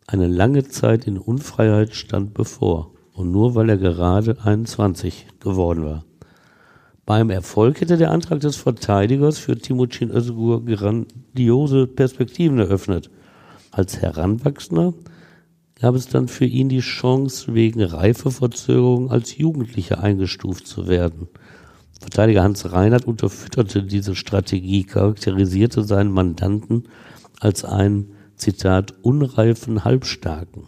Eine 0.06 0.28
lange 0.28 0.62
Zeit 0.68 1.08
in 1.08 1.18
Unfreiheit 1.18 1.96
stand 1.96 2.32
bevor 2.32 2.92
und 3.14 3.32
nur 3.32 3.56
weil 3.56 3.68
er 3.68 3.78
gerade 3.78 4.36
21 4.44 5.26
geworden 5.40 5.84
war. 5.84 6.04
Beim 7.04 7.30
Erfolg 7.30 7.80
hätte 7.80 7.96
der 7.96 8.12
Antrag 8.12 8.38
des 8.38 8.54
Verteidigers 8.54 9.38
für 9.38 9.58
Timucin 9.58 10.12
Özgur 10.12 10.64
grandiose 10.64 11.88
Perspektiven 11.88 12.60
eröffnet. 12.60 13.10
Als 13.72 14.00
Heranwachsender 14.00 14.94
gab 15.80 15.96
es 15.96 16.06
dann 16.06 16.28
für 16.28 16.46
ihn 16.46 16.68
die 16.68 16.78
Chance, 16.78 17.54
wegen 17.54 17.82
Reifeverzögerung 17.82 19.10
als 19.10 19.36
Jugendlicher 19.36 20.00
eingestuft 20.00 20.68
zu 20.68 20.86
werden– 20.86 21.26
Verteidiger 22.04 22.42
Hans 22.42 22.70
Reinhardt 22.70 23.06
unterfütterte 23.06 23.82
diese 23.82 24.14
Strategie, 24.14 24.84
charakterisierte 24.84 25.82
seinen 25.84 26.12
Mandanten 26.12 26.84
als 27.40 27.64
einen, 27.64 28.10
Zitat, 28.36 28.92
unreifen 29.00 29.84
Halbstarken. 29.84 30.64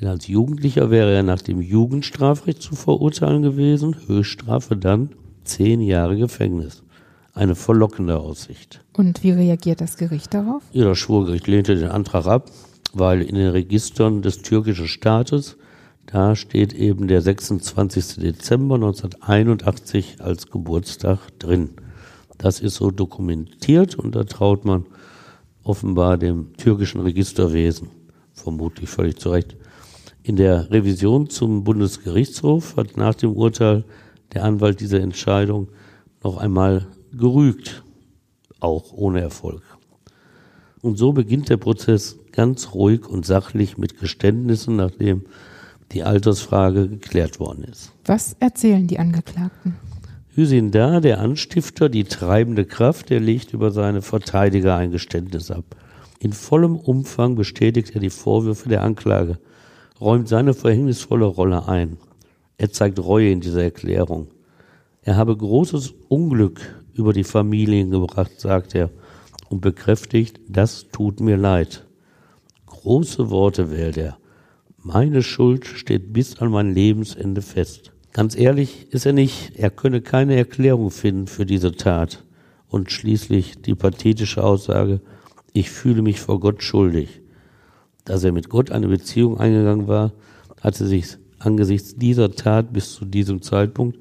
Denn 0.00 0.08
als 0.08 0.26
Jugendlicher 0.26 0.90
wäre 0.90 1.12
er 1.12 1.22
nach 1.22 1.42
dem 1.42 1.60
Jugendstrafrecht 1.60 2.62
zu 2.62 2.74
verurteilen 2.74 3.42
gewesen, 3.42 3.94
Höchststrafe 4.06 4.74
dann 4.74 5.10
zehn 5.44 5.82
Jahre 5.82 6.16
Gefängnis. 6.16 6.82
Eine 7.34 7.54
verlockende 7.54 8.18
Aussicht. 8.18 8.82
Und 8.94 9.22
wie 9.22 9.32
reagiert 9.32 9.82
das 9.82 9.98
Gericht 9.98 10.32
darauf? 10.32 10.62
Ja, 10.72 10.86
das 10.86 10.96
Schwurgericht 10.96 11.46
lehnte 11.46 11.76
den 11.76 11.88
Antrag 11.88 12.26
ab, 12.26 12.50
weil 12.94 13.20
in 13.20 13.34
den 13.34 13.50
Registern 13.50 14.22
des 14.22 14.40
türkischen 14.40 14.88
Staates, 14.88 15.58
da 16.06 16.36
steht 16.36 16.72
eben 16.72 17.08
der 17.08 17.20
26. 17.20 18.16
Dezember 18.16 18.76
1981 18.76 20.20
als 20.20 20.50
Geburtstag 20.50 21.18
drin. 21.38 21.70
Das 22.38 22.60
ist 22.60 22.76
so 22.76 22.90
dokumentiert 22.90 23.96
und 23.96 24.14
da 24.14 24.24
traut 24.24 24.64
man 24.64 24.86
offenbar 25.64 26.16
dem 26.16 26.56
türkischen 26.56 27.00
Registerwesen, 27.00 27.90
vermutlich 28.32 28.88
völlig 28.88 29.18
zu 29.18 29.30
Recht. 29.30 29.56
In 30.22 30.36
der 30.36 30.70
Revision 30.70 31.28
zum 31.28 31.64
Bundesgerichtshof 31.64 32.76
hat 32.76 32.96
nach 32.96 33.14
dem 33.14 33.32
Urteil 33.32 33.84
der 34.32 34.44
Anwalt 34.44 34.80
diese 34.80 35.00
Entscheidung 35.00 35.68
noch 36.22 36.36
einmal 36.36 36.86
gerügt, 37.12 37.82
auch 38.60 38.92
ohne 38.92 39.20
Erfolg. 39.20 39.62
Und 40.82 40.98
so 40.98 41.12
beginnt 41.12 41.48
der 41.48 41.56
Prozess 41.56 42.18
ganz 42.30 42.74
ruhig 42.74 43.08
und 43.08 43.26
sachlich 43.26 43.76
mit 43.76 43.98
Geständnissen, 43.98 44.76
nachdem 44.76 45.24
die 45.92 46.02
Altersfrage 46.02 46.88
geklärt 46.88 47.40
worden 47.40 47.64
ist. 47.64 47.92
Was 48.04 48.36
erzählen 48.40 48.86
die 48.86 48.98
Angeklagten? 48.98 49.76
Hüsin 50.34 50.70
Da, 50.70 51.00
der 51.00 51.20
Anstifter, 51.20 51.88
die 51.88 52.04
treibende 52.04 52.64
Kraft, 52.64 53.10
der 53.10 53.20
legt 53.20 53.52
über 53.52 53.70
seine 53.70 54.02
Verteidiger 54.02 54.76
ein 54.76 54.90
Geständnis 54.90 55.50
ab. 55.50 55.64
In 56.18 56.32
vollem 56.32 56.76
Umfang 56.76 57.36
bestätigt 57.36 57.94
er 57.94 58.00
die 58.00 58.10
Vorwürfe 58.10 58.68
der 58.68 58.82
Anklage 58.82 59.38
räumt 60.00 60.28
seine 60.28 60.54
verhängnisvolle 60.54 61.24
Rolle 61.24 61.68
ein. 61.68 61.96
Er 62.58 62.70
zeigt 62.70 62.98
Reue 62.98 63.30
in 63.30 63.40
dieser 63.40 63.62
Erklärung. 63.62 64.28
Er 65.02 65.16
habe 65.16 65.36
großes 65.36 65.94
Unglück 66.08 66.60
über 66.94 67.12
die 67.12 67.24
Familien 67.24 67.90
gebracht, 67.90 68.32
sagt 68.40 68.74
er, 68.74 68.90
und 69.48 69.60
bekräftigt, 69.60 70.40
das 70.48 70.88
tut 70.90 71.20
mir 71.20 71.36
leid. 71.36 71.86
Große 72.66 73.30
Worte 73.30 73.70
wählt 73.70 73.96
er. 73.96 74.18
Meine 74.86 75.22
Schuld 75.22 75.66
steht 75.66 76.12
bis 76.12 76.38
an 76.38 76.50
mein 76.50 76.72
Lebensende 76.72 77.42
fest. 77.42 77.92
Ganz 78.12 78.36
ehrlich 78.36 78.86
ist 78.90 79.04
er 79.04 79.12
nicht, 79.12 79.52
er 79.56 79.70
könne 79.70 80.00
keine 80.00 80.36
Erklärung 80.36 80.90
finden 80.90 81.26
für 81.26 81.44
diese 81.44 81.72
Tat. 81.72 82.24
Und 82.68 82.90
schließlich 82.90 83.62
die 83.62 83.74
pathetische 83.74 84.42
Aussage, 84.42 85.00
ich 85.52 85.70
fühle 85.70 86.02
mich 86.02 86.20
vor 86.20 86.40
Gott 86.40 86.62
schuldig 86.62 87.20
dass 88.06 88.24
er 88.24 88.32
mit 88.32 88.48
Gott 88.48 88.70
eine 88.70 88.88
Beziehung 88.88 89.38
eingegangen 89.38 89.86
war, 89.86 90.12
hatte 90.62 90.86
sich 90.86 91.18
angesichts 91.38 91.96
dieser 91.96 92.32
Tat 92.32 92.72
bis 92.72 92.94
zu 92.94 93.04
diesem 93.04 93.42
Zeitpunkt 93.42 93.98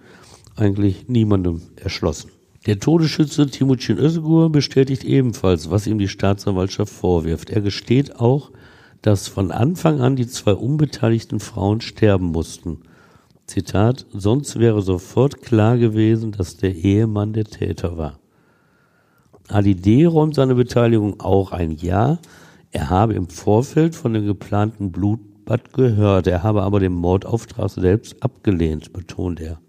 eigentlich 0.55 1.09
niemandem 1.09 1.61
erschlossen. 1.75 2.31
Der 2.65 2.79
Todesschütze 2.79 3.47
Timucin 3.47 3.97
Özgur 3.97 4.51
bestätigt 4.51 5.03
ebenfalls, 5.03 5.69
was 5.69 5.85
ihm 5.85 5.99
die 5.99 6.07
Staatsanwaltschaft 6.07 6.91
vorwirft. 6.91 7.49
Er 7.49 7.61
gesteht 7.61 8.15
auch, 8.15 8.51
dass 9.05 9.27
von 9.27 9.51
Anfang 9.51 10.01
an 10.01 10.15
die 10.15 10.25
zwei 10.25 10.53
unbeteiligten 10.53 11.39
Frauen 11.39 11.79
sterben 11.79 12.25
mussten. 12.25 12.79
Zitat, 13.45 14.07
sonst 14.11 14.57
wäre 14.57 14.81
sofort 14.81 15.43
klar 15.43 15.77
gewesen, 15.77 16.31
dass 16.31 16.57
der 16.57 16.73
Ehemann 16.73 17.31
der 17.31 17.43
Täter 17.43 17.99
war. 17.99 18.17
Ali 19.47 19.75
D. 19.75 20.05
räumt 20.05 20.33
seine 20.33 20.55
Beteiligung 20.55 21.19
auch 21.19 21.51
ein, 21.51 21.69
ja, 21.69 22.17
er 22.71 22.89
habe 22.89 23.13
im 23.13 23.29
Vorfeld 23.29 23.93
von 23.93 24.13
dem 24.13 24.25
geplanten 24.25 24.91
Blutbad 24.91 25.71
gehört, 25.71 26.25
er 26.25 26.41
habe 26.41 26.63
aber 26.63 26.79
den 26.79 26.93
Mordauftrag 26.93 27.69
selbst 27.69 28.23
abgelehnt, 28.23 28.91
betont 28.91 29.39
er. 29.39 29.59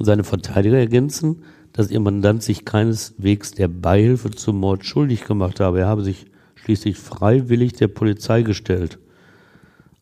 Seine 0.00 0.24
Verteidiger 0.24 0.78
ergänzen, 0.78 1.44
dass 1.72 1.92
ihr 1.92 2.00
Mandant 2.00 2.42
sich 2.42 2.64
keineswegs 2.64 3.52
der 3.52 3.68
Beihilfe 3.68 4.32
zum 4.32 4.58
Mord 4.58 4.84
schuldig 4.84 5.26
gemacht 5.26 5.60
habe. 5.60 5.78
Er 5.78 5.86
habe 5.86 6.02
sich 6.02 6.31
schließlich 6.62 6.96
freiwillig 6.96 7.72
der 7.74 7.88
Polizei 7.88 8.42
gestellt. 8.42 8.98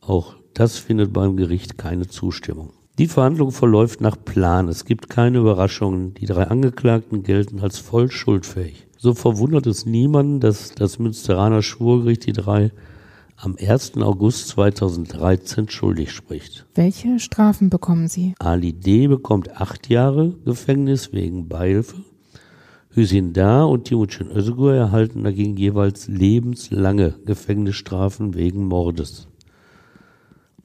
Auch 0.00 0.36
das 0.54 0.78
findet 0.78 1.12
beim 1.12 1.36
Gericht 1.36 1.78
keine 1.78 2.06
Zustimmung. 2.06 2.72
Die 2.98 3.06
Verhandlung 3.06 3.50
verläuft 3.50 4.00
nach 4.00 4.16
Plan. 4.22 4.68
Es 4.68 4.84
gibt 4.84 5.08
keine 5.08 5.38
Überraschungen. 5.38 6.12
Die 6.14 6.26
drei 6.26 6.48
Angeklagten 6.48 7.22
gelten 7.22 7.60
als 7.60 7.78
voll 7.78 8.10
schuldfähig. 8.10 8.86
So 8.98 9.14
verwundert 9.14 9.66
es 9.66 9.86
niemanden, 9.86 10.40
dass 10.40 10.74
das 10.74 10.98
Münsteraner 10.98 11.62
Schwurgericht 11.62 12.26
die 12.26 12.32
drei 12.32 12.72
am 13.36 13.56
1. 13.58 13.96
August 13.96 14.48
2013 14.48 15.70
schuldig 15.70 16.12
spricht. 16.12 16.66
Welche 16.74 17.18
Strafen 17.18 17.70
bekommen 17.70 18.08
sie? 18.08 18.34
Ali 18.38 18.74
D. 18.74 19.06
bekommt 19.06 19.58
acht 19.58 19.88
Jahre 19.88 20.34
Gefängnis 20.44 21.14
wegen 21.14 21.48
Beihilfe. 21.48 21.96
Hüsin 22.92 23.32
Da 23.32 23.62
und 23.62 23.84
Timucin 23.84 24.30
Özgur 24.30 24.74
erhalten 24.74 25.22
dagegen 25.22 25.56
jeweils 25.56 26.08
lebenslange 26.08 27.14
Gefängnisstrafen 27.24 28.34
wegen 28.34 28.66
Mordes. 28.66 29.28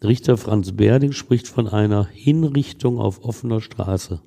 Richter 0.03 0.35
Franz 0.35 0.71
Berding 0.71 1.11
spricht 1.11 1.47
von 1.47 1.67
einer 1.67 2.07
Hinrichtung 2.07 2.99
auf 2.99 3.23
offener 3.23 3.61
Straße. 3.61 4.21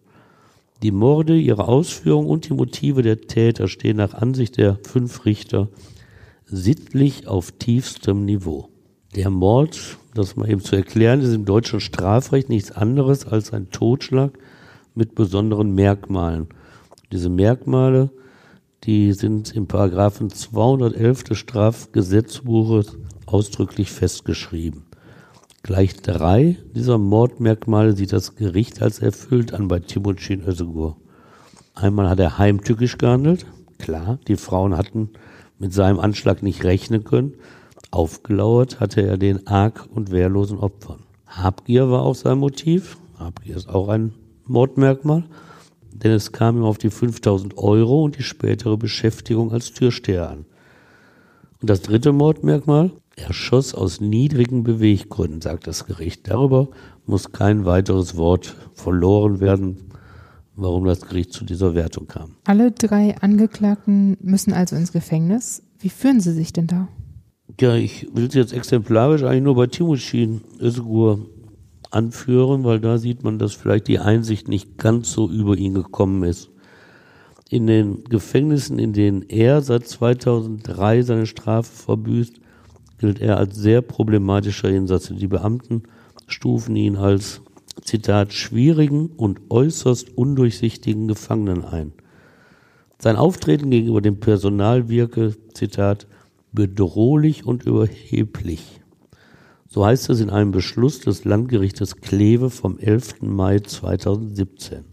Die 0.82 0.92
Morde, 0.92 1.36
ihre 1.36 1.66
Ausführung 1.66 2.28
und 2.28 2.48
die 2.48 2.54
Motive 2.54 3.02
der 3.02 3.20
Täter 3.22 3.66
stehen 3.66 3.96
nach 3.96 4.14
Ansicht 4.14 4.58
der 4.58 4.78
fünf 4.84 5.24
Richter 5.24 5.68
sittlich 6.46 7.26
auf 7.26 7.50
tiefstem 7.50 8.24
Niveau. 8.24 8.68
Der 9.16 9.28
Mord, 9.28 9.98
das 10.14 10.36
mal 10.36 10.48
eben 10.48 10.60
zu 10.60 10.76
erklären, 10.76 11.20
ist 11.20 11.34
im 11.34 11.44
deutschen 11.44 11.80
Strafrecht 11.80 12.48
nichts 12.48 12.70
anderes 12.70 13.26
als 13.26 13.52
ein 13.52 13.70
Totschlag 13.70 14.38
mit 14.94 15.16
besonderen 15.16 15.74
Merkmalen. 15.74 16.46
Diese 17.10 17.30
Merkmale, 17.30 18.10
die 18.84 19.12
sind 19.14 19.54
im 19.54 19.66
Paragraphen 19.66 20.30
211 20.30 21.24
des 21.24 21.38
Strafgesetzbuches 21.38 22.98
ausdrücklich 23.24 23.90
festgeschrieben. 23.90 24.84
Gleich 25.62 25.96
drei 25.96 26.58
dieser 26.74 26.98
Mordmerkmale 26.98 27.94
sieht 27.94 28.12
das 28.12 28.36
Gericht 28.36 28.82
als 28.82 29.00
erfüllt 29.00 29.54
an 29.54 29.68
bei 29.68 29.80
Timucin 29.80 30.46
Özgur. 30.46 30.96
Einmal 31.74 32.08
hat 32.08 32.20
er 32.20 32.38
heimtückisch 32.38 32.98
gehandelt. 32.98 33.46
Klar, 33.78 34.18
die 34.28 34.36
Frauen 34.36 34.76
hatten 34.76 35.10
mit 35.58 35.72
seinem 35.72 36.00
Anschlag 36.00 36.42
nicht 36.42 36.64
rechnen 36.64 37.04
können. 37.04 37.34
Aufgelauert 37.90 38.80
hatte 38.80 39.00
er 39.02 39.16
den 39.16 39.46
arg 39.46 39.88
und 39.94 40.10
wehrlosen 40.10 40.58
Opfern. 40.58 41.04
Habgier 41.26 41.90
war 41.90 42.02
auch 42.02 42.14
sein 42.14 42.38
Motiv. 42.38 42.98
Habgier 43.18 43.56
ist 43.56 43.68
auch 43.68 43.88
ein 43.88 44.14
Mordmerkmal. 44.46 45.24
Denn 45.92 46.12
es 46.12 46.32
kam 46.32 46.56
ihm 46.58 46.64
auf 46.64 46.78
die 46.78 46.90
5000 46.90 47.58
Euro 47.58 48.04
und 48.04 48.18
die 48.18 48.22
spätere 48.22 48.76
Beschäftigung 48.76 49.52
als 49.52 49.72
Türsteher 49.72 50.30
an. 50.30 50.44
Und 51.60 51.70
das 51.70 51.82
dritte 51.82 52.12
Mordmerkmal, 52.12 52.92
er 53.16 53.32
schoss 53.32 53.74
aus 53.74 54.00
niedrigen 54.00 54.62
Beweggründen, 54.62 55.40
sagt 55.40 55.66
das 55.66 55.86
Gericht. 55.86 56.28
Darüber 56.28 56.68
muss 57.04 57.32
kein 57.32 57.64
weiteres 57.64 58.16
Wort 58.16 58.54
verloren 58.74 59.40
werden, 59.40 59.90
warum 60.54 60.84
das 60.84 61.00
Gericht 61.00 61.32
zu 61.32 61.44
dieser 61.44 61.74
Wertung 61.74 62.06
kam. 62.06 62.36
Alle 62.44 62.70
drei 62.70 63.16
Angeklagten 63.20 64.16
müssen 64.20 64.52
also 64.52 64.76
ins 64.76 64.92
Gefängnis. 64.92 65.62
Wie 65.80 65.88
führen 65.88 66.20
sie 66.20 66.32
sich 66.32 66.52
denn 66.52 66.68
da? 66.68 66.88
Ja, 67.60 67.74
ich 67.74 68.08
will 68.14 68.26
es 68.26 68.34
jetzt 68.34 68.52
exemplarisch 68.52 69.22
eigentlich 69.24 69.42
nur 69.42 69.56
bei 69.56 69.66
Timucin 69.66 70.42
Özgur 70.60 71.26
anführen, 71.90 72.64
weil 72.64 72.80
da 72.80 72.98
sieht 72.98 73.24
man, 73.24 73.38
dass 73.38 73.54
vielleicht 73.54 73.88
die 73.88 73.98
Einsicht 73.98 74.48
nicht 74.48 74.78
ganz 74.78 75.12
so 75.12 75.28
über 75.30 75.56
ihn 75.56 75.74
gekommen 75.74 76.22
ist. 76.22 76.50
In 77.50 77.66
den 77.66 78.04
Gefängnissen, 78.04 78.78
in 78.78 78.92
denen 78.92 79.22
er 79.22 79.62
seit 79.62 79.88
2003 79.88 81.02
seine 81.02 81.26
Strafe 81.26 81.72
verbüßt, 81.72 82.34
gilt 82.98 83.20
er 83.20 83.38
als 83.38 83.56
sehr 83.56 83.80
problematischer 83.80 84.68
Insatz. 84.68 85.10
Die 85.14 85.26
Beamten 85.26 85.84
stufen 86.26 86.76
ihn 86.76 86.96
als, 86.96 87.40
Zitat, 87.82 88.32
schwierigen 88.32 89.06
und 89.16 89.40
äußerst 89.50 90.16
undurchsichtigen 90.16 91.08
Gefangenen 91.08 91.64
ein. 91.64 91.92
Sein 92.98 93.16
Auftreten 93.16 93.70
gegenüber 93.70 94.00
dem 94.00 94.18
Personal 94.18 94.88
wirke, 94.88 95.36
Zitat, 95.54 96.06
bedrohlich 96.52 97.46
und 97.46 97.64
überheblich. 97.64 98.80
So 99.70 99.84
heißt 99.84 100.08
es 100.08 100.20
in 100.20 100.30
einem 100.30 100.50
Beschluss 100.50 101.00
des 101.00 101.26
Landgerichtes 101.26 101.96
Kleve 101.96 102.48
vom 102.48 102.78
11. 102.78 103.20
Mai 103.20 103.60
2017. 103.60 104.84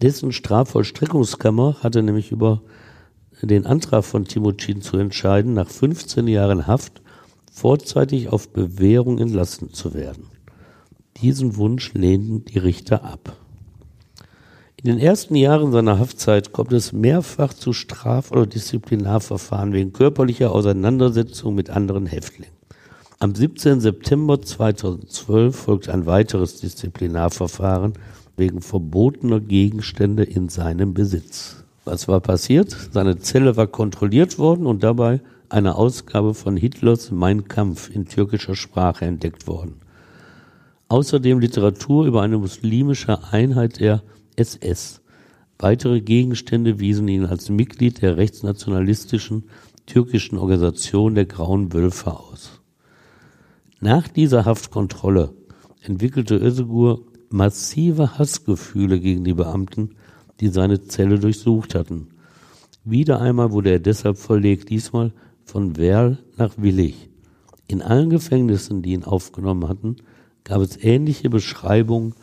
Dessen 0.00 0.32
Strafvollstreckungskammer 0.32 1.76
hatte 1.82 2.02
nämlich 2.02 2.32
über 2.32 2.62
den 3.42 3.66
Antrag 3.66 4.04
von 4.04 4.24
Timothin 4.24 4.80
zu 4.80 4.96
entscheiden, 4.96 5.52
nach 5.52 5.68
15 5.68 6.28
Jahren 6.28 6.66
Haft 6.66 7.02
vorzeitig 7.52 8.30
auf 8.30 8.54
Bewährung 8.54 9.18
entlassen 9.18 9.70
zu 9.70 9.92
werden. 9.92 10.30
Diesen 11.18 11.56
Wunsch 11.56 11.92
lehnten 11.92 12.46
die 12.46 12.58
Richter 12.58 13.04
ab. 13.04 13.36
In 14.76 14.86
den 14.86 14.98
ersten 14.98 15.34
Jahren 15.34 15.72
seiner 15.72 15.98
Haftzeit 15.98 16.52
kommt 16.52 16.72
es 16.72 16.94
mehrfach 16.94 17.52
zu 17.52 17.74
Straf- 17.74 18.30
oder 18.30 18.46
Disziplinarverfahren 18.46 19.74
wegen 19.74 19.92
körperlicher 19.92 20.52
Auseinandersetzung 20.52 21.54
mit 21.54 21.68
anderen 21.68 22.06
Häftlingen. 22.06 22.59
Am 23.22 23.34
17. 23.34 23.82
September 23.82 24.40
2012 24.40 25.54
folgt 25.54 25.90
ein 25.90 26.06
weiteres 26.06 26.56
Disziplinarverfahren 26.56 27.92
wegen 28.38 28.62
verbotener 28.62 29.40
Gegenstände 29.40 30.22
in 30.22 30.48
seinem 30.48 30.94
Besitz. 30.94 31.62
Was 31.84 32.08
war 32.08 32.20
passiert? 32.20 32.74
Seine 32.92 33.18
Zelle 33.18 33.58
war 33.58 33.66
kontrolliert 33.66 34.38
worden 34.38 34.64
und 34.64 34.82
dabei 34.82 35.20
eine 35.50 35.74
Ausgabe 35.74 36.32
von 36.32 36.56
Hitlers 36.56 37.10
Mein 37.10 37.46
Kampf 37.46 37.90
in 37.94 38.06
türkischer 38.06 38.56
Sprache 38.56 39.04
entdeckt 39.04 39.46
worden. 39.46 39.74
Außerdem 40.88 41.40
Literatur 41.40 42.06
über 42.06 42.22
eine 42.22 42.38
muslimische 42.38 43.22
Einheit 43.30 43.80
der 43.80 44.02
SS. 44.36 45.02
Weitere 45.58 46.00
Gegenstände 46.00 46.78
wiesen 46.78 47.06
ihn 47.06 47.26
als 47.26 47.50
Mitglied 47.50 48.00
der 48.00 48.16
rechtsnationalistischen 48.16 49.44
türkischen 49.84 50.38
Organisation 50.38 51.14
der 51.14 51.26
Grauen 51.26 51.74
Wölfe 51.74 52.12
aus. 52.18 52.59
Nach 53.82 54.08
dieser 54.08 54.44
Haftkontrolle 54.44 55.32
entwickelte 55.80 56.36
Özgur 56.36 57.06
massive 57.30 58.18
Hassgefühle 58.18 59.00
gegen 59.00 59.24
die 59.24 59.32
Beamten, 59.32 59.96
die 60.40 60.48
seine 60.48 60.82
Zelle 60.82 61.18
durchsucht 61.18 61.74
hatten. 61.74 62.08
Wieder 62.84 63.22
einmal 63.22 63.52
wurde 63.52 63.70
er 63.70 63.78
deshalb 63.78 64.18
verlegt, 64.18 64.68
diesmal 64.68 65.14
von 65.44 65.78
Werl 65.78 66.18
nach 66.36 66.58
Willig. 66.58 67.08
In 67.68 67.80
allen 67.80 68.10
Gefängnissen, 68.10 68.82
die 68.82 68.92
ihn 68.92 69.04
aufgenommen 69.04 69.66
hatten, 69.66 69.96
gab 70.44 70.60
es 70.60 70.76
ähnliche 70.84 71.30
Beschreibungen 71.30 72.14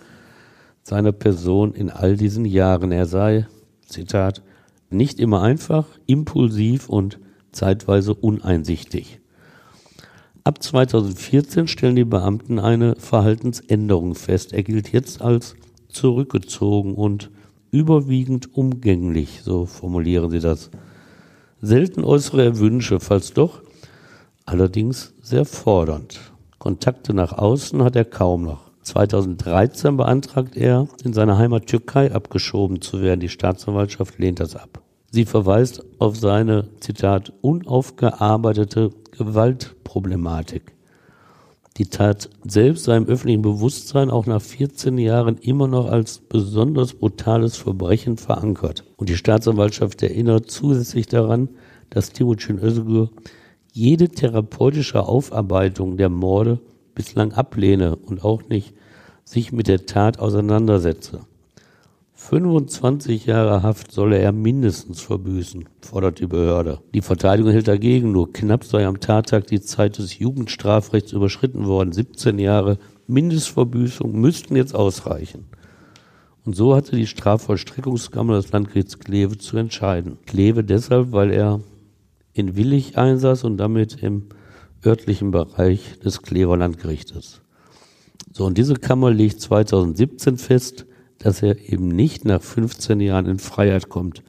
seiner 0.83 1.11
Person 1.11 1.73
in 1.73 1.89
all 1.89 2.17
diesen 2.17 2.45
Jahren. 2.45 2.91
Er 2.91 3.07
sei, 3.07 3.47
Zitat, 3.87 4.43
nicht 4.91 5.19
immer 5.19 5.41
einfach, 5.41 5.87
impulsiv 6.05 6.87
und 6.87 7.19
zeitweise 7.51 8.13
uneinsichtig. 8.13 9.21
Ab 10.47 10.63
2014 10.63 11.67
stellen 11.67 11.97
die 11.97 12.05
Beamten 12.05 12.57
eine 12.57 12.95
Verhaltensänderung 12.95 14.15
fest. 14.15 14.53
Er 14.53 14.63
gilt 14.63 14.93
jetzt 14.93 15.21
als 15.21 15.57
zurückgezogen 15.89 16.95
und 16.95 17.31
überwiegend 17.69 18.55
umgänglich, 18.55 19.41
so 19.43 19.65
formulieren 19.65 20.29
sie 20.29 20.39
das. 20.39 20.71
Selten 21.59 22.05
äußere 22.05 22.59
Wünsche, 22.59 23.01
falls 23.01 23.33
doch, 23.33 23.61
allerdings 24.45 25.13
sehr 25.21 25.43
fordernd. 25.43 26.17
Kontakte 26.59 27.13
nach 27.13 27.33
außen 27.33 27.83
hat 27.83 27.97
er 27.97 28.05
kaum 28.05 28.43
noch. 28.43 28.71
2013 28.83 29.97
beantragt 29.97 30.55
er, 30.55 30.87
in 31.03 31.11
seine 31.11 31.37
Heimat 31.37 31.67
Türkei 31.67 32.13
abgeschoben 32.13 32.79
zu 32.79 33.01
werden. 33.01 33.19
Die 33.19 33.27
Staatsanwaltschaft 33.27 34.17
lehnt 34.17 34.39
das 34.39 34.55
ab. 34.55 34.81
Sie 35.11 35.25
verweist 35.25 35.83
auf 35.99 36.15
seine, 36.15 36.69
Zitat, 36.79 37.33
unaufgearbeitete 37.41 38.91
Gewaltproblematik. 39.17 40.73
Die 41.77 41.85
Tat 41.85 42.29
selbst 42.43 42.85
sei 42.85 42.97
im 42.97 43.05
öffentlichen 43.05 43.43
Bewusstsein 43.43 44.09
auch 44.09 44.25
nach 44.25 44.41
14 44.41 44.97
Jahren 44.97 45.37
immer 45.37 45.67
noch 45.67 45.91
als 45.91 46.19
besonders 46.19 46.93
brutales 46.93 47.55
Verbrechen 47.55 48.17
verankert. 48.17 48.83
Und 48.95 49.09
die 49.09 49.17
Staatsanwaltschaft 49.17 50.01
erinnert 50.01 50.49
zusätzlich 50.49 51.05
daran, 51.05 51.49
dass 51.91 52.11
Timucin 52.11 52.57
Özgür 52.57 53.09
jede 53.71 54.09
therapeutische 54.09 55.05
Aufarbeitung 55.05 55.97
der 55.97 56.09
Morde 56.09 56.59
bislang 56.95 57.33
ablehne 57.33 57.95
und 57.95 58.23
auch 58.23 58.41
nicht 58.49 58.73
sich 59.23 59.51
mit 59.51 59.67
der 59.67 59.85
Tat 59.85 60.17
auseinandersetze. 60.17 61.21
25 62.19 63.27
Jahre 63.27 63.61
Haft 63.61 63.91
solle 63.91 64.17
er 64.17 64.31
mindestens 64.31 65.01
verbüßen, 65.01 65.69
fordert 65.81 66.19
die 66.19 66.25
Behörde. 66.25 66.79
Die 66.95 67.03
Verteidigung 67.03 67.51
hält 67.51 67.67
dagegen, 67.67 68.11
nur 68.11 68.33
knapp 68.33 68.63
sei 68.63 68.87
am 68.87 68.99
Tattag 68.99 69.45
die 69.45 69.61
Zeit 69.61 69.99
des 69.99 70.17
Jugendstrafrechts 70.17 71.11
überschritten 71.13 71.67
worden. 71.67 71.93
17 71.93 72.39
Jahre 72.39 72.79
Mindestverbüßung 73.05 74.19
müssten 74.19 74.55
jetzt 74.55 74.73
ausreichen. 74.73 75.45
Und 76.43 76.55
so 76.55 76.75
hatte 76.75 76.95
die 76.95 77.05
Strafvollstreckungskammer 77.05 78.33
des 78.37 78.51
Landgerichts 78.51 78.97
Kleve 78.97 79.37
zu 79.37 79.55
entscheiden. 79.57 80.17
Kleve 80.25 80.63
deshalb, 80.63 81.11
weil 81.11 81.31
er 81.31 81.61
in 82.33 82.55
Willig 82.55 82.97
einsaß 82.97 83.43
und 83.43 83.57
damit 83.57 84.01
im 84.01 84.23
örtlichen 84.83 85.29
Bereich 85.29 85.99
des 85.99 86.23
Klever 86.23 86.57
Landgerichtes. 86.57 87.41
So, 88.33 88.45
und 88.45 88.57
diese 88.57 88.73
Kammer 88.73 89.11
legt 89.11 89.39
2017 89.39 90.37
fest, 90.37 90.86
dass 91.19 91.41
er 91.41 91.57
eben 91.69 91.87
nicht 91.87 92.25
nach 92.25 92.41
15 92.41 92.99
Jahren 92.99 93.25
in 93.25 93.39
Freiheit 93.39 93.89
kommt. 93.89 94.23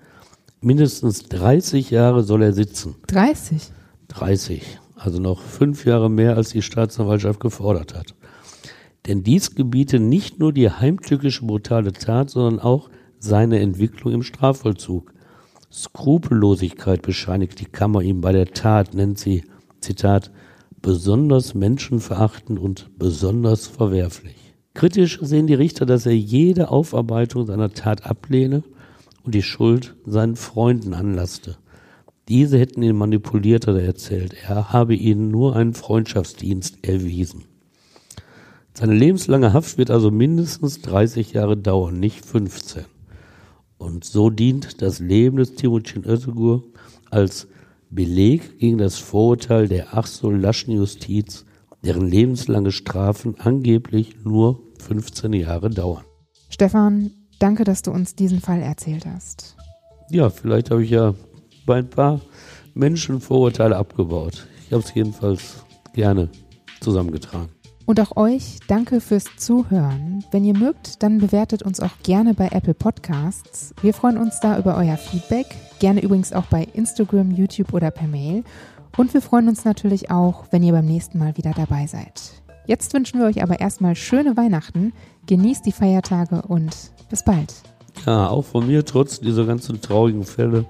Mindestens 0.61 1.25
30 1.25 1.91
Jahre 1.91 2.23
soll 2.23 2.43
er 2.43 2.53
sitzen. 2.53 2.97
30? 3.07 3.71
30. 4.09 4.79
Also 4.97 5.21
noch 5.21 5.41
fünf 5.43 5.85
Jahre 5.85 6.11
mehr, 6.11 6.37
als 6.37 6.51
die 6.51 6.63
Staatsanwaltschaft 6.63 7.41
gefordert 7.41 7.95
hat. 7.95 8.15
Denn 9.07 9.23
dies 9.23 9.55
gebiete 9.55 10.01
nicht 10.01 10.41
nur 10.41 10.53
die 10.53 10.71
heimtückische 10.71 11.47
brutale 11.47 11.93
Tat, 11.93 12.31
sondern 12.31 12.59
auch 12.59 12.91
seine 13.21 13.61
Entwicklung 13.61 14.13
im 14.13 14.23
Strafvollzug. 14.23 15.13
Skrupellosigkeit 15.73 17.03
bescheinigt 17.03 17.61
die 17.61 17.67
Kammer 17.67 18.03
ihm 18.03 18.21
bei 18.21 18.33
der 18.33 18.47
Tat, 18.47 18.95
nennt 18.95 19.19
sie, 19.19 19.45
Zitat, 19.81 20.31
besonders 20.83 21.55
menschenverachtend 21.55 22.59
und 22.59 22.91
besonders 22.99 23.67
verwerflich. 23.67 24.48
Kritisch 24.79 25.19
sehen 25.21 25.49
die 25.49 25.55
Richter, 25.55 25.87
dass 25.87 26.07
er 26.07 26.17
jede 26.17 26.71
Aufarbeitung 26.71 27.47
seiner 27.47 27.73
Tat 27.73 28.07
ablehne 28.07 28.63
und 29.25 29.35
die 29.35 29.43
Schuld 29.43 29.97
seinen 30.07 30.37
Freunden 30.37 30.95
anlasste. 30.95 31.57
Diese 32.29 32.61
hätten 32.61 32.85
ihn 32.85 32.95
manipuliert, 32.95 33.67
hat 33.67 33.75
er 33.75 33.83
erzählt. 33.83 34.37
Er 34.47 34.73
habe 34.73 34.95
ihnen 34.95 35.33
nur 35.33 35.57
einen 35.57 35.75
Freundschaftsdienst 35.75 36.87
erwiesen. 36.87 37.43
Seine 38.73 38.95
lebenslange 38.95 39.53
Haft 39.53 39.79
wird 39.79 39.91
also 39.91 40.13
mindestens 40.13 40.81
30 40.83 41.33
Jahre 41.33 41.57
dauern, 41.57 41.99
nicht 41.99 42.25
15. 42.25 42.85
Und 43.79 44.05
so 44.05 44.31
dient 44.31 44.81
das 44.81 45.01
Leben 45.01 45.39
des 45.39 45.57
Timucin 45.57 46.05
Özgur 46.05 46.63
als 47.11 47.49
Beleg 47.91 48.61
gegen 48.61 48.79
das 48.79 48.97
Vorurteil 48.97 49.67
der 49.67 49.99
ach 49.99 50.07
so 50.07 50.31
laschen 50.31 50.73
Justiz, 50.73 51.47
deren 51.89 52.07
lebenslange 52.07 52.71
Strafen 52.71 53.41
angeblich 53.41 54.23
nur 54.23 54.61
15 54.79 55.33
Jahre 55.33 55.71
dauern. 55.71 56.05
Stefan, 56.51 57.11
danke, 57.39 57.65
dass 57.65 57.81
du 57.81 57.91
uns 57.91 58.15
diesen 58.15 58.41
Fall 58.41 58.61
erzählt 58.61 59.07
hast. 59.07 59.57
Ja, 60.11 60.29
vielleicht 60.29 60.71
habe 60.71 60.85
ich 60.85 60.91
ja 60.91 61.15
bei 61.65 61.79
ein 61.79 61.89
paar 61.89 62.21
Menschen 62.75 63.23
Vorurteile 63.23 63.75
abgebaut. 63.77 64.47
Ich 64.67 64.73
habe 64.75 64.83
es 64.83 64.95
jedenfalls 64.95 65.65
gerne 65.95 66.29
zusammengetragen. 66.83 67.49
Und 67.87 68.01
auch 68.01 68.19
euch 68.19 68.59
danke 68.69 69.01
fürs 69.01 69.25
Zuhören. 69.39 70.23
Wenn 70.31 70.45
ihr 70.45 70.57
mögt, 70.57 71.03
dann 71.03 71.17
bewertet 71.17 71.63
uns 71.63 71.81
auch 71.81 72.03
gerne 72.03 72.35
bei 72.35 72.49
Apple 72.49 72.75
Podcasts. 72.75 73.75
Wir 73.81 73.95
freuen 73.95 74.19
uns 74.19 74.41
da 74.41 74.59
über 74.59 74.77
euer 74.77 74.99
Feedback. 74.99 75.47
Gerne 75.79 76.03
übrigens 76.03 76.35
auch 76.35 76.45
bei 76.47 76.69
Instagram, 76.75 77.31
YouTube 77.31 77.73
oder 77.73 77.91
per 77.91 78.09
Mail. 78.09 78.45
Und 78.99 79.15
wir 79.15 79.23
freuen 79.23 79.49
uns 79.49 79.65
natürlich 79.65 80.11
auch, 80.11 80.47
wenn 80.51 80.65
ihr 80.65 80.73
beim 80.73 80.85
nächsten 80.85 81.19
Mal 81.19 81.37
wieder 81.37 81.53
dabei 81.53 81.87
seid. 81.87 82.21
Jetzt 82.67 82.93
wünschen 82.93 83.21
wir 83.21 83.29
euch 83.29 83.45
aber 83.45 83.61
erstmal 83.61 83.95
schöne 83.95 84.37
Weihnachten, 84.37 84.93
genießt 85.27 85.65
die 85.65 85.73
Feiertage 85.73 86.43
und 86.43 86.75
bis 87.09 87.23
bald. 87.25 87.55
Ja, 88.05 88.27
auch 88.27 88.45
von 88.45 88.67
mir 88.67 88.85
trotz 88.85 89.21
dieser 89.21 89.47
ganzen 89.47 89.81
traurigen 89.81 90.25
Fälle 90.25 90.67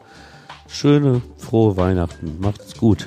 schöne, 0.66 1.22
frohe 1.38 1.78
Weihnachten. 1.78 2.36
Macht's 2.38 2.76
gut. 2.76 3.06